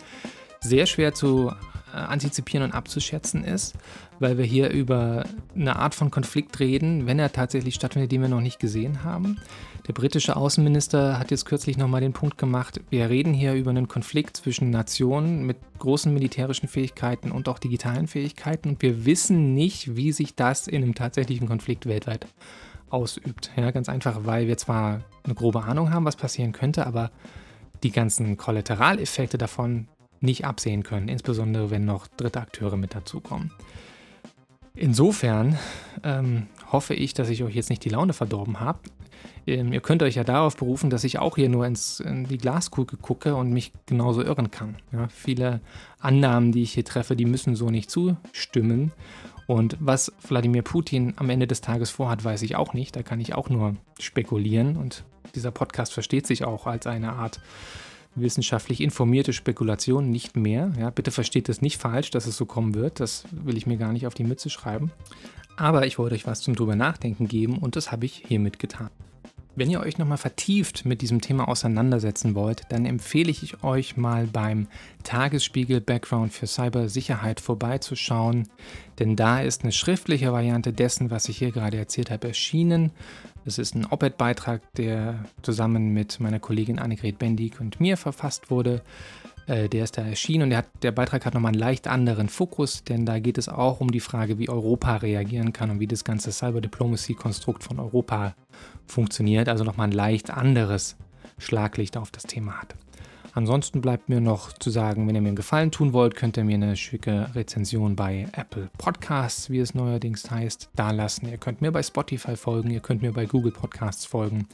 sehr 0.60 0.86
schwer 0.86 1.14
zu 1.14 1.52
äh, 1.92 1.96
antizipieren 1.96 2.64
und 2.64 2.74
abzuschätzen 2.74 3.44
ist, 3.44 3.74
weil 4.18 4.38
wir 4.38 4.44
hier 4.44 4.70
über 4.70 5.24
eine 5.54 5.76
Art 5.76 5.94
von 5.94 6.10
Konflikt 6.10 6.58
reden, 6.60 7.06
wenn 7.06 7.18
er 7.18 7.32
tatsächlich 7.32 7.74
stattfindet, 7.74 8.12
den 8.12 8.22
wir 8.22 8.28
noch 8.28 8.40
nicht 8.40 8.58
gesehen 8.58 9.04
haben. 9.04 9.38
Der 9.86 9.92
britische 9.92 10.34
Außenminister 10.34 11.16
hat 11.18 11.30
jetzt 11.30 11.44
kürzlich 11.44 11.76
nochmal 11.76 12.00
den 12.00 12.12
Punkt 12.12 12.38
gemacht, 12.38 12.80
wir 12.90 13.08
reden 13.08 13.32
hier 13.32 13.54
über 13.54 13.70
einen 13.70 13.86
Konflikt 13.86 14.36
zwischen 14.36 14.70
Nationen 14.70 15.46
mit 15.46 15.58
großen 15.78 16.12
militärischen 16.12 16.68
Fähigkeiten 16.68 17.30
und 17.30 17.48
auch 17.48 17.60
digitalen 17.60 18.08
Fähigkeiten 18.08 18.70
und 18.70 18.82
wir 18.82 19.04
wissen 19.04 19.54
nicht, 19.54 19.94
wie 19.94 20.10
sich 20.10 20.34
das 20.34 20.66
in 20.66 20.82
einem 20.82 20.96
tatsächlichen 20.96 21.46
Konflikt 21.46 21.86
weltweit 21.86 22.26
ausübt. 22.90 23.52
Ja, 23.56 23.70
ganz 23.70 23.88
einfach, 23.88 24.24
weil 24.24 24.48
wir 24.48 24.56
zwar 24.56 25.02
eine 25.22 25.34
grobe 25.34 25.62
Ahnung 25.62 25.92
haben, 25.92 26.04
was 26.04 26.16
passieren 26.16 26.50
könnte, 26.50 26.84
aber 26.84 27.12
die 27.84 27.92
ganzen 27.92 28.36
Kollateraleffekte 28.36 29.38
davon 29.38 29.86
nicht 30.20 30.44
absehen 30.44 30.82
können, 30.82 31.08
insbesondere 31.08 31.70
wenn 31.70 31.84
noch 31.84 32.08
dritte 32.08 32.40
Akteure 32.40 32.76
mit 32.76 32.94
dazukommen. 32.94 33.52
Insofern 34.74 35.58
ähm, 36.02 36.48
hoffe 36.70 36.94
ich, 36.94 37.14
dass 37.14 37.28
ich 37.28 37.42
euch 37.44 37.54
jetzt 37.54 37.70
nicht 37.70 37.84
die 37.84 37.88
Laune 37.88 38.12
verdorben 38.12 38.60
habe. 38.60 38.80
Ähm, 39.46 39.72
ihr 39.72 39.80
könnt 39.80 40.02
euch 40.02 40.16
ja 40.16 40.24
darauf 40.24 40.56
berufen, 40.56 40.90
dass 40.90 41.04
ich 41.04 41.18
auch 41.18 41.36
hier 41.36 41.48
nur 41.48 41.66
ins, 41.66 42.00
in 42.00 42.24
die 42.24 42.38
Glaskugel 42.38 42.98
gucke 42.98 43.34
und 43.34 43.50
mich 43.50 43.72
genauso 43.86 44.22
irren 44.22 44.50
kann. 44.50 44.76
Ja, 44.92 45.08
viele 45.08 45.60
Annahmen, 46.00 46.52
die 46.52 46.62
ich 46.62 46.72
hier 46.72 46.84
treffe, 46.84 47.16
die 47.16 47.24
müssen 47.24 47.54
so 47.54 47.70
nicht 47.70 47.90
zustimmen. 47.90 48.92
Und 49.46 49.76
was 49.78 50.12
Wladimir 50.26 50.62
Putin 50.62 51.14
am 51.16 51.30
Ende 51.30 51.46
des 51.46 51.60
Tages 51.60 51.90
vorhat, 51.90 52.24
weiß 52.24 52.42
ich 52.42 52.56
auch 52.56 52.74
nicht. 52.74 52.96
Da 52.96 53.02
kann 53.02 53.20
ich 53.20 53.34
auch 53.34 53.48
nur 53.48 53.76
spekulieren. 54.00 54.76
Und 54.76 55.04
dieser 55.34 55.52
Podcast 55.52 55.92
versteht 55.92 56.26
sich 56.26 56.44
auch 56.44 56.66
als 56.66 56.86
eine 56.86 57.12
Art 57.12 57.40
wissenschaftlich 58.16 58.80
informierte 58.80 59.32
Spekulation, 59.32 60.10
nicht 60.10 60.36
mehr. 60.36 60.72
Ja, 60.78 60.90
bitte 60.90 61.10
versteht 61.10 61.48
es 61.48 61.62
nicht 61.62 61.80
falsch, 61.80 62.10
dass 62.10 62.26
es 62.26 62.36
so 62.36 62.46
kommen 62.46 62.74
wird. 62.74 62.98
Das 62.98 63.24
will 63.30 63.56
ich 63.56 63.66
mir 63.66 63.76
gar 63.76 63.92
nicht 63.92 64.06
auf 64.06 64.14
die 64.14 64.24
Mütze 64.24 64.50
schreiben. 64.50 64.90
Aber 65.56 65.86
ich 65.86 65.98
wollte 65.98 66.14
euch 66.14 66.26
was 66.26 66.40
zum 66.40 66.54
drüber 66.54 66.76
nachdenken 66.76 67.28
geben 67.28 67.58
und 67.58 67.76
das 67.76 67.92
habe 67.92 68.04
ich 68.04 68.24
hiermit 68.26 68.58
getan. 68.58 68.90
Wenn 69.58 69.70
ihr 69.70 69.80
euch 69.80 69.96
nochmal 69.96 70.18
vertieft 70.18 70.84
mit 70.84 71.00
diesem 71.00 71.22
Thema 71.22 71.48
auseinandersetzen 71.48 72.34
wollt, 72.34 72.64
dann 72.68 72.84
empfehle 72.84 73.30
ich 73.30 73.64
euch 73.64 73.96
mal 73.96 74.26
beim 74.26 74.68
Tagesspiegel 75.02 75.80
Background 75.80 76.34
für 76.34 76.46
Cybersicherheit 76.46 77.40
vorbeizuschauen, 77.40 78.48
denn 78.98 79.16
da 79.16 79.40
ist 79.40 79.62
eine 79.62 79.72
schriftliche 79.72 80.30
Variante 80.30 80.74
dessen, 80.74 81.10
was 81.10 81.30
ich 81.30 81.38
hier 81.38 81.52
gerade 81.52 81.78
erzählt 81.78 82.10
habe, 82.10 82.28
erschienen. 82.28 82.92
Es 83.46 83.56
ist 83.56 83.74
ein 83.74 83.86
Op-Ed-Beitrag, 83.86 84.60
der 84.74 85.24
zusammen 85.40 85.94
mit 85.94 86.20
meiner 86.20 86.38
Kollegin 86.38 86.78
Annegret 86.78 87.18
Bendig 87.18 87.58
und 87.58 87.80
mir 87.80 87.96
verfasst 87.96 88.50
wurde. 88.50 88.82
Äh, 89.46 89.68
der 89.68 89.84
ist 89.84 89.96
da 89.96 90.02
erschienen 90.02 90.44
und 90.44 90.50
der, 90.50 90.58
hat, 90.58 90.68
der 90.82 90.92
Beitrag 90.92 91.24
hat 91.24 91.34
nochmal 91.34 91.52
einen 91.52 91.60
leicht 91.60 91.86
anderen 91.86 92.28
Fokus, 92.28 92.84
denn 92.84 93.06
da 93.06 93.18
geht 93.18 93.38
es 93.38 93.48
auch 93.48 93.80
um 93.80 93.90
die 93.90 94.00
Frage, 94.00 94.38
wie 94.38 94.48
Europa 94.48 94.96
reagieren 94.96 95.52
kann 95.52 95.70
und 95.70 95.80
wie 95.80 95.86
das 95.86 96.04
ganze 96.04 96.32
Cyber 96.32 96.60
Diplomacy-Konstrukt 96.60 97.62
von 97.62 97.78
Europa 97.78 98.34
funktioniert. 98.86 99.48
Also 99.48 99.64
nochmal 99.64 99.88
ein 99.88 99.92
leicht 99.92 100.30
anderes 100.30 100.96
Schlaglicht 101.38 101.96
auf 101.96 102.10
das 102.10 102.24
Thema 102.24 102.60
hat. 102.60 102.74
Ansonsten 103.36 103.82
bleibt 103.82 104.08
mir 104.08 104.22
noch 104.22 104.54
zu 104.54 104.70
sagen, 104.70 105.06
wenn 105.06 105.14
ihr 105.14 105.20
mir 105.20 105.28
einen 105.28 105.36
Gefallen 105.36 105.70
tun 105.70 105.92
wollt, 105.92 106.16
könnt 106.16 106.38
ihr 106.38 106.44
mir 106.44 106.54
eine 106.54 106.74
schicke 106.74 107.28
Rezension 107.34 107.94
bei 107.94 108.26
Apple 108.32 108.70
Podcasts, 108.78 109.50
wie 109.50 109.58
es 109.58 109.74
neuerdings 109.74 110.30
heißt, 110.30 110.70
dalassen. 110.74 111.28
Ihr 111.28 111.36
könnt 111.36 111.60
mir 111.60 111.70
bei 111.70 111.82
Spotify 111.82 112.34
folgen, 112.34 112.70
ihr 112.70 112.80
könnt 112.80 113.02
mir 113.02 113.12
bei 113.12 113.26
Google 113.26 113.52
Podcasts 113.52 114.06
folgen. 114.06 114.48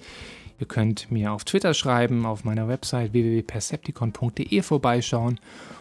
Ihr 0.63 0.69
könnt 0.69 1.11
mir 1.11 1.33
auf 1.33 1.43
Twitter 1.43 1.75
schreiben, 1.75 2.25
auf 2.25 2.45
meiner 2.45 2.69
Website 2.69 3.13
www.percepticon.de 3.13 4.63
vorbeischauen 4.63 5.41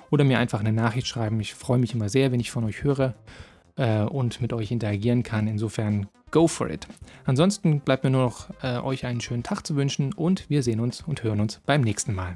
oder 0.10 0.24
mir 0.24 0.39
einfach 0.39 0.60
eine 0.60 0.74
Nachricht 0.74 1.06
schreiben. 1.06 1.39
Ich 1.39 1.54
freue 1.54 1.78
mich 1.78 1.94
immer 1.94 2.10
sehr, 2.10 2.32
wenn 2.32 2.39
ich 2.39 2.50
von 2.50 2.63
euch 2.63 2.84
höre 2.84 3.13
äh, 3.76 4.02
und 4.02 4.41
mit 4.41 4.54
euch 4.54 4.72
interagieren 4.72 5.22
kann. 5.22 5.46
Insofern 5.46 6.08
go 6.32 6.48
for 6.48 6.67
it. 6.67 6.88
Ansonsten 7.26 7.82
bleibt 7.82 8.04
mir 8.04 8.10
nur 8.10 8.24
noch 8.24 8.50
äh, 8.63 8.80
euch 8.80 9.06
einen 9.06 9.22
schönen 9.22 9.44
Tag 9.44 9.67
zu 9.67 9.76
wünschen 9.76 10.13
und 10.13 10.50
wir 10.50 10.63
sehen 10.63 10.80
uns 10.80 11.02
und 11.02 11.22
hören 11.22 11.41
uns 11.41 11.62
beim 11.67 11.82
nächsten 11.82 12.15
Mal. 12.15 12.36